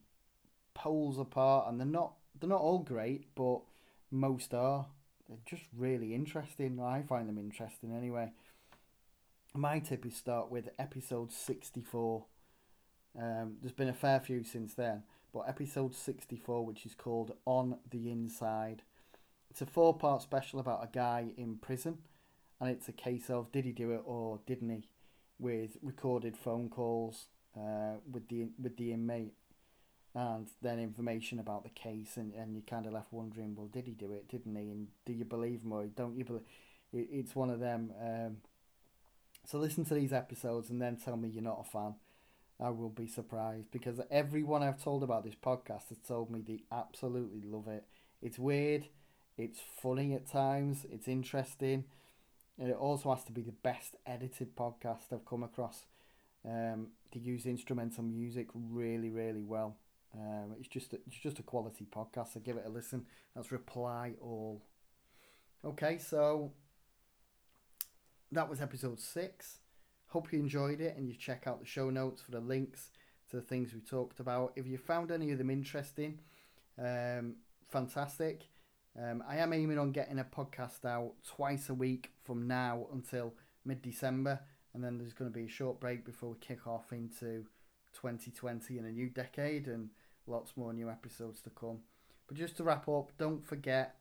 poles 0.73 1.19
apart 1.19 1.67
and 1.67 1.79
they're 1.79 1.87
not 1.87 2.13
they're 2.39 2.49
not 2.49 2.61
all 2.61 2.79
great, 2.79 3.35
but 3.35 3.59
most 4.11 4.53
are. 4.53 4.87
They're 5.27 5.37
just 5.45 5.65
really 5.77 6.15
interesting. 6.15 6.79
I 6.81 7.03
find 7.03 7.27
them 7.27 7.37
interesting 7.37 7.93
anyway 7.95 8.31
my 9.55 9.79
tip 9.79 10.05
is 10.05 10.15
start 10.15 10.51
with 10.51 10.69
episode 10.77 11.31
64. 11.31 12.25
Um, 13.19 13.57
there's 13.61 13.73
been 13.73 13.89
a 13.89 13.93
fair 13.93 14.19
few 14.19 14.43
since 14.43 14.73
then, 14.75 15.03
but 15.33 15.45
episode 15.47 15.95
64, 15.95 16.65
which 16.65 16.85
is 16.85 16.93
called 16.93 17.33
On 17.45 17.77
the 17.89 18.11
Inside. 18.11 18.83
It's 19.49 19.61
a 19.61 19.65
four 19.65 19.97
part 19.97 20.21
special 20.21 20.59
about 20.59 20.83
a 20.83 20.89
guy 20.91 21.31
in 21.35 21.57
prison, 21.57 21.97
and 22.61 22.69
it's 22.69 22.87
a 22.87 22.93
case 22.93 23.29
of 23.29 23.51
did 23.51 23.65
he 23.65 23.71
do 23.71 23.91
it 23.91 24.01
or 24.05 24.39
didn't 24.45 24.69
he, 24.69 24.87
with 25.39 25.77
recorded 25.81 26.37
phone 26.37 26.69
calls 26.69 27.27
uh, 27.57 27.95
with 28.09 28.27
the 28.29 28.49
with 28.61 28.77
the 28.77 28.93
inmate, 28.93 29.33
and 30.13 30.47
then 30.61 30.79
information 30.79 31.39
about 31.39 31.63
the 31.63 31.69
case, 31.69 32.17
and, 32.17 32.33
and 32.35 32.55
you 32.55 32.61
kind 32.61 32.85
of 32.85 32.93
left 32.93 33.11
wondering, 33.11 33.55
well, 33.55 33.67
did 33.67 33.87
he 33.87 33.93
do 33.93 34.11
it, 34.11 34.29
didn't 34.29 34.55
he, 34.55 34.69
and 34.69 34.87
do 35.05 35.13
you 35.13 35.25
believe 35.25 35.63
him 35.63 35.73
or 35.73 35.85
don't 35.87 36.15
you 36.15 36.23
believe? 36.23 36.43
It, 36.93 37.07
it's 37.11 37.35
one 37.35 37.49
of 37.49 37.59
them. 37.59 37.91
Um, 37.99 38.37
so 39.49 39.57
listen 39.57 39.83
to 39.85 39.95
these 39.95 40.13
episodes 40.13 40.69
and 40.69 40.79
then 40.79 40.95
tell 40.95 41.17
me 41.17 41.27
you're 41.27 41.41
not 41.41 41.65
a 41.65 41.69
fan. 41.69 41.95
I 42.59 42.69
will 42.69 42.89
be 42.89 43.07
surprised 43.07 43.71
because 43.71 43.99
everyone 44.11 44.61
I've 44.61 44.83
told 44.83 45.01
about 45.01 45.23
this 45.23 45.33
podcast 45.33 45.89
has 45.89 45.97
told 46.07 46.29
me 46.29 46.41
they 46.41 46.63
absolutely 46.71 47.41
love 47.41 47.67
it. 47.67 47.85
It's 48.21 48.37
weird, 48.37 48.85
it's 49.37 49.59
funny 49.81 50.13
at 50.13 50.29
times, 50.29 50.85
it's 50.91 51.07
interesting, 51.07 51.85
and 52.59 52.69
it 52.69 52.75
also 52.75 53.09
has 53.15 53.23
to 53.23 53.31
be 53.31 53.41
the 53.41 53.51
best 53.51 53.95
edited 54.05 54.55
podcast 54.55 55.11
I've 55.11 55.25
come 55.25 55.41
across. 55.41 55.85
Um, 56.45 56.89
they 57.11 57.19
use 57.19 57.47
instrumental 57.47 58.03
music 58.03 58.49
really, 58.53 59.09
really 59.09 59.43
well. 59.43 59.77
Um, 60.13 60.53
it's 60.59 60.67
just 60.67 60.93
a, 60.93 60.97
it's 61.07 61.17
just 61.17 61.39
a 61.39 61.43
quality 61.43 61.87
podcast. 61.89 62.33
So 62.33 62.39
give 62.39 62.57
it 62.57 62.65
a 62.67 62.69
listen. 62.69 63.07
That's 63.35 63.51
Reply 63.51 64.13
All. 64.21 64.61
Okay, 65.65 65.97
so 65.97 66.51
that 68.31 68.49
was 68.49 68.61
episode 68.61 68.99
six. 68.99 69.59
Hope 70.07 70.31
you 70.31 70.39
enjoyed 70.39 70.81
it 70.81 70.95
and 70.97 71.07
you 71.07 71.15
check 71.15 71.43
out 71.45 71.59
the 71.59 71.65
show 71.65 71.89
notes 71.89 72.21
for 72.21 72.31
the 72.31 72.39
links 72.39 72.89
to 73.29 73.37
the 73.37 73.41
things 73.41 73.73
we 73.73 73.79
talked 73.79 74.19
about. 74.19 74.53
If 74.55 74.67
you 74.67 74.77
found 74.77 75.11
any 75.11 75.31
of 75.31 75.37
them 75.37 75.49
interesting, 75.49 76.19
um, 76.77 77.35
fantastic. 77.69 78.47
Um, 78.99 79.23
I 79.27 79.37
am 79.37 79.53
aiming 79.53 79.77
on 79.77 79.91
getting 79.91 80.19
a 80.19 80.23
podcast 80.23 80.85
out 80.85 81.13
twice 81.25 81.69
a 81.69 81.73
week 81.73 82.11
from 82.23 82.47
now 82.47 82.87
until 82.91 83.33
mid 83.65 83.81
December, 83.81 84.39
and 84.73 84.83
then 84.83 84.97
there's 84.97 85.13
going 85.13 85.31
to 85.31 85.37
be 85.37 85.45
a 85.45 85.49
short 85.49 85.79
break 85.79 86.05
before 86.05 86.29
we 86.29 86.37
kick 86.39 86.67
off 86.67 86.91
into 86.91 87.45
2020 87.93 88.77
and 88.77 88.87
a 88.87 88.91
new 88.91 89.09
decade 89.09 89.67
and 89.67 89.89
lots 90.27 90.53
more 90.55 90.73
new 90.73 90.89
episodes 90.89 91.41
to 91.41 91.49
come. 91.49 91.79
But 92.27 92.37
just 92.37 92.57
to 92.57 92.63
wrap 92.63 92.87
up, 92.87 93.11
don't 93.17 93.45
forget 93.45 93.95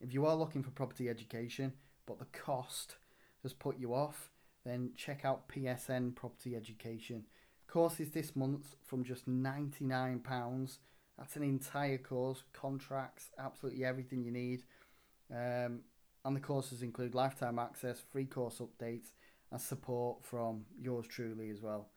if 0.00 0.12
you 0.12 0.26
are 0.26 0.36
looking 0.36 0.62
for 0.62 0.70
property 0.70 1.08
education, 1.08 1.72
but 2.06 2.18
the 2.18 2.26
cost 2.26 2.96
has 3.42 3.52
put 3.52 3.78
you 3.78 3.94
off, 3.94 4.30
then 4.64 4.90
check 4.96 5.24
out 5.24 5.48
PSN 5.48 6.14
Property 6.14 6.56
Education. 6.56 7.24
Courses 7.66 8.10
this 8.10 8.34
month 8.34 8.76
from 8.84 9.04
just 9.04 9.28
£99. 9.28 10.78
That's 11.18 11.36
an 11.36 11.42
entire 11.42 11.98
course, 11.98 12.42
contracts, 12.52 13.30
absolutely 13.38 13.84
everything 13.84 14.24
you 14.24 14.32
need. 14.32 14.62
Um, 15.30 15.80
and 16.24 16.34
the 16.34 16.40
courses 16.40 16.82
include 16.82 17.14
lifetime 17.14 17.58
access, 17.58 18.00
free 18.00 18.24
course 18.24 18.60
updates, 18.60 19.08
and 19.50 19.60
support 19.60 20.24
from 20.24 20.64
yours 20.80 21.06
truly 21.06 21.50
as 21.50 21.60
well. 21.60 21.88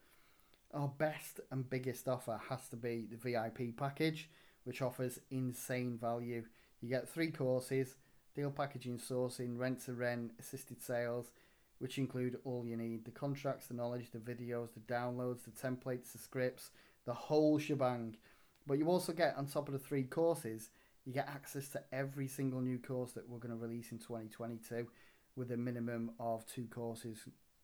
Our 0.73 0.89
best 0.89 1.39
and 1.49 1.69
biggest 1.69 2.07
offer 2.07 2.39
has 2.49 2.67
to 2.69 2.75
be 2.75 3.07
the 3.09 3.17
VIP 3.17 3.77
package, 3.77 4.29
which 4.65 4.81
offers 4.81 5.19
insane 5.31 5.97
value. 5.99 6.43
You 6.81 6.89
get 6.89 7.09
three 7.09 7.31
courses, 7.31 7.95
deal 8.37 8.51
packaging, 8.51 8.99
sourcing, 8.99 9.57
rent 9.57 9.83
to 9.83 9.93
rent, 9.93 10.31
assisted 10.39 10.81
sales, 10.81 11.31
which 11.79 11.97
include 11.97 12.37
all 12.45 12.65
you 12.65 12.77
need 12.77 13.03
the 13.03 13.11
contracts, 13.11 13.65
the 13.65 13.73
knowledge, 13.73 14.11
the 14.11 14.19
videos, 14.19 14.69
the 14.73 14.93
downloads, 14.93 15.39
the 15.43 15.51
templates, 15.51 16.11
the 16.11 16.19
scripts, 16.19 16.69
the 17.05 17.13
whole 17.13 17.57
shebang. 17.57 18.15
But 18.67 18.77
you 18.77 18.87
also 18.87 19.11
get, 19.11 19.35
on 19.37 19.47
top 19.47 19.67
of 19.67 19.73
the 19.73 19.79
three 19.79 20.03
courses, 20.03 20.69
you 21.03 21.13
get 21.13 21.27
access 21.27 21.67
to 21.69 21.81
every 21.91 22.27
single 22.27 22.61
new 22.61 22.77
course 22.77 23.13
that 23.13 23.27
we're 23.27 23.39
going 23.39 23.57
to 23.57 23.61
release 23.61 23.91
in 23.91 23.97
2022 23.97 24.87
with 25.35 25.51
a 25.51 25.57
minimum 25.57 26.11
of 26.19 26.45
two 26.45 26.67
courses, 26.69 27.19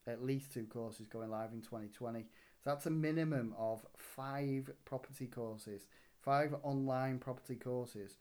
at 0.08 0.24
least 0.24 0.54
two 0.54 0.66
courses 0.66 1.08
going 1.08 1.30
live 1.30 1.54
in 1.54 1.62
2020. 1.62 2.22
So 2.64 2.70
that's 2.70 2.88
a 2.88 2.92
minimum 2.92 3.54
of 3.60 3.86
five 3.98 4.72
property 4.86 5.28
courses, 5.28 5.88
five 6.22 6.56
online 6.64 7.20
property 7.20 7.56
courses 7.56 8.18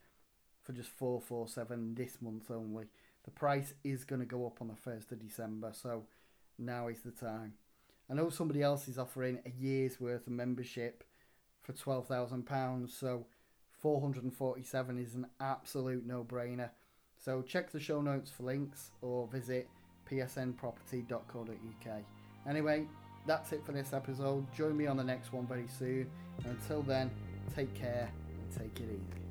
for 0.62 0.72
just 0.72 0.90
447 0.90 1.94
this 1.94 2.18
month 2.20 2.51
only. 2.51 2.87
The 3.25 3.31
price 3.31 3.75
is 3.85 4.05
going 4.05 4.20
to 4.20 4.27
go 4.27 4.46
up 4.46 4.61
on 4.61 4.68
the 4.68 4.90
1st 4.90 5.12
of 5.12 5.20
December, 5.27 5.72
so 5.72 6.05
now 6.59 6.88
is 6.88 7.01
the 7.01 7.11
time. 7.11 7.55
I 8.11 8.14
know 8.14 8.31
somebody 8.31 8.62
else 8.62 8.88
is 8.88 8.98
offering 8.98 9.38
a 9.46 9.51
year's 9.51 10.01
worth 10.01 10.27
of 10.27 10.33
membership 10.33 11.05
for 11.62 11.72
£12,000, 11.72 12.90
so 12.90 13.27
447 13.81 14.98
is 14.98 15.14
an 15.14 15.27
absolute 15.40 16.07
no-brainer. 16.07 16.70
So 17.18 17.42
check 17.42 17.70
the 17.70 17.81
show 17.81 18.01
notes 18.01 18.31
for 18.31 18.42
links 18.42 18.90
or 19.01 19.29
visit 19.29 19.68
psnproperty.co.uk. 20.11 22.03
Anyway, 22.48 22.87
that's 23.27 23.53
it 23.53 23.64
for 23.64 23.72
this 23.72 23.92
episode. 23.92 24.44
Join 24.53 24.77
me 24.77 24.87
on 24.87 24.96
the 24.96 25.05
next 25.05 25.33
one 25.33 25.46
very 25.46 25.68
soon. 25.68 26.11
And 26.38 26.46
until 26.46 26.83
then, 26.83 27.11
take 27.55 27.72
care 27.75 28.11
and 28.29 28.51
take 28.51 28.81
it 28.81 28.88
easy. 28.90 29.21